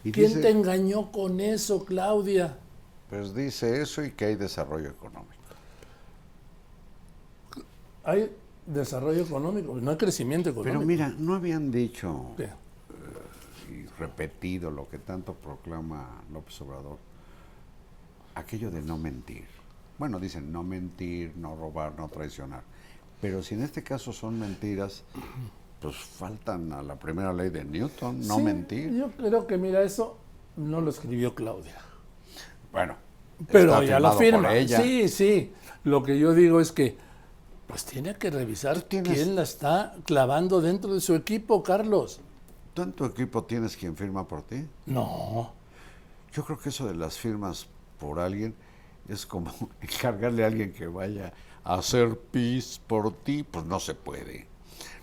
[0.03, 2.59] ¿Quién dice, te engañó con eso, Claudia?
[3.09, 5.33] pues dice eso y que hay desarrollo económico.
[8.05, 8.31] Hay
[8.67, 10.79] desarrollo económico, no hay crecimiento económico.
[10.79, 12.51] Pero mira, no habían dicho ¿Qué?
[13.69, 16.99] Y repetido lo que tanto proclama López Obrador,
[18.35, 19.45] aquello de no mentir.
[19.99, 22.63] Bueno, dicen no mentir, no robar, no traicionar.
[23.21, 25.03] Pero si en este caso son mentiras,
[25.81, 28.93] pues faltan a la primera ley de Newton, no Sí, mentir.
[28.95, 30.17] Yo creo que, mira, eso
[30.57, 31.77] no lo escribió Claudia.
[32.73, 32.95] Bueno,
[33.51, 34.55] Pero ya lo firma.
[34.55, 34.81] ella.
[34.81, 35.53] Sí, sí.
[35.85, 36.97] Lo que yo digo es que,
[37.67, 42.21] pues tiene que revisar quién la está clavando dentro de su equipo, Carlos.
[42.79, 44.65] ¿Tú en tu equipo tienes quien firma por ti?
[44.87, 45.51] No.
[46.33, 47.67] Yo creo que eso de las firmas
[47.99, 48.55] por alguien
[49.09, 51.33] es como encargarle a alguien que vaya
[51.65, 54.47] a hacer pis por ti, pues no se puede.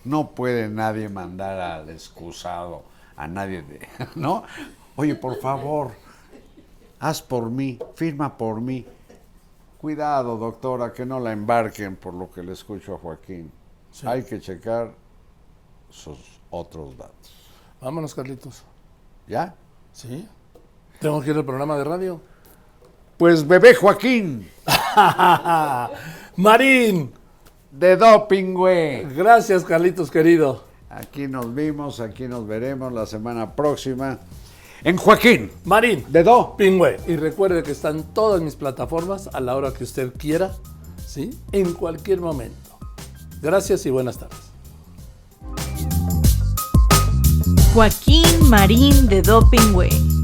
[0.06, 2.84] No puede nadie mandar al excusado,
[3.18, 4.46] a nadie de, ¿no?
[4.96, 5.92] Oye, por favor,
[7.02, 8.86] haz por mí, firma por mí.
[9.82, 13.52] Cuidado, doctora, que no la embarquen por lo que le escucho a Joaquín.
[13.92, 14.08] Sí.
[14.08, 14.94] Hay que checar
[15.90, 17.45] sus otros datos.
[17.82, 18.64] Vámonos, Carlitos.
[19.28, 19.56] ¿Ya?
[19.92, 20.28] ¿Sí?
[21.00, 22.22] ¿Tengo que ir al programa de radio?
[23.18, 24.50] Pues bebé Joaquín.
[26.36, 27.14] Marín,
[27.72, 29.04] de Doping Way.
[29.16, 30.64] Gracias, Carlitos querido.
[30.90, 34.20] Aquí nos vimos, aquí nos veremos la semana próxima
[34.86, 36.56] en Joaquín Marín, de Do.
[36.56, 36.98] Pingüe.
[37.08, 40.52] Y recuerde que están todas mis plataformas a la hora que usted quiera,
[41.06, 41.32] ¿sí?
[41.52, 42.78] En cualquier momento.
[43.42, 44.45] Gracias y buenas tardes.
[47.76, 50.15] Joaquín Marín de Doping Way.